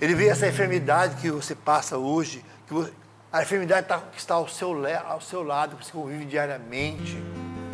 Ele 0.00 0.14
vê 0.14 0.28
essa 0.28 0.48
enfermidade 0.48 1.20
que 1.20 1.30
você 1.30 1.54
passa 1.54 1.98
hoje, 1.98 2.44
que 2.66 2.72
você, 2.72 2.92
a 3.32 3.42
enfermidade 3.42 3.86
tá, 3.86 3.98
que 3.98 4.18
está 4.18 4.34
ao 4.34 4.48
seu, 4.48 4.74
ao 5.06 5.20
seu 5.20 5.42
lado, 5.42 5.76
que 5.76 5.84
você 5.84 5.92
convive 5.92 6.24
diariamente. 6.24 7.16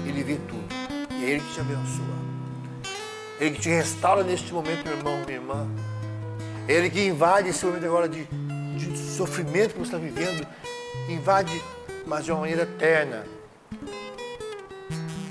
Ele 0.06 0.22
vê 0.22 0.36
tudo. 0.36 0.66
E 1.12 1.24
é 1.24 1.30
Ele 1.30 1.40
que 1.40 1.54
te 1.54 1.60
abençoa. 1.60 2.16
Ele 3.38 3.54
que 3.54 3.60
te 3.60 3.68
restaura 3.68 4.22
neste 4.22 4.52
momento, 4.52 4.84
meu 4.84 4.96
irmão, 4.96 5.22
minha 5.24 5.38
irmã. 5.38 5.66
Ele 6.66 6.90
que 6.90 7.06
invade 7.06 7.50
esse 7.50 7.64
momento 7.64 7.84
agora 7.84 8.08
de, 8.08 8.24
de 8.24 8.98
sofrimento 8.98 9.72
que 9.74 9.78
você 9.78 9.94
está 9.94 9.98
vivendo, 9.98 10.46
invade, 11.08 11.62
mas 12.06 12.24
de 12.24 12.32
uma 12.32 12.40
maneira 12.40 12.62
eterna. 12.62 13.35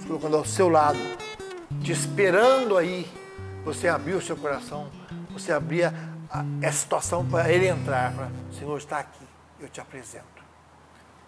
Colocando 0.07 0.37
ao 0.37 0.45
seu 0.45 0.69
lado, 0.69 0.99
te 1.83 1.91
esperando 1.91 2.77
aí, 2.77 3.07
você 3.63 3.87
abrir 3.87 4.13
o 4.13 4.21
seu 4.21 4.37
coração, 4.37 4.87
você 5.31 5.51
abrir 5.51 5.85
a, 5.85 5.93
a, 6.63 6.71
situação 6.71 7.25
para 7.25 7.51
ele 7.51 7.67
entrar. 7.67 8.13
Para, 8.13 8.29
o 8.51 8.53
Senhor 8.53 8.77
está 8.77 8.99
aqui, 8.99 9.25
eu 9.59 9.67
te 9.67 9.81
apresento. 9.81 10.43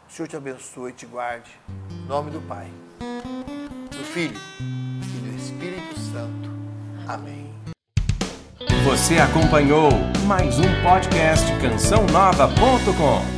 O 0.07 0.11
Senhor 0.11 0.27
te 0.27 0.37
abençoe 0.37 0.91
e 0.91 0.93
te 0.93 1.05
guarde. 1.05 1.51
Em 1.91 2.05
nome 2.07 2.31
do 2.31 2.41
Pai, 2.41 2.71
do 2.99 4.03
Filho 4.03 4.39
e 4.59 5.19
do 5.19 5.35
Espírito 5.35 5.99
Santo. 5.99 6.49
Amém. 7.07 7.53
Você 8.85 9.17
acompanhou 9.17 9.89
mais 10.25 10.57
um 10.59 10.81
podcast 10.81 11.45
cançãonova.com. 11.59 13.36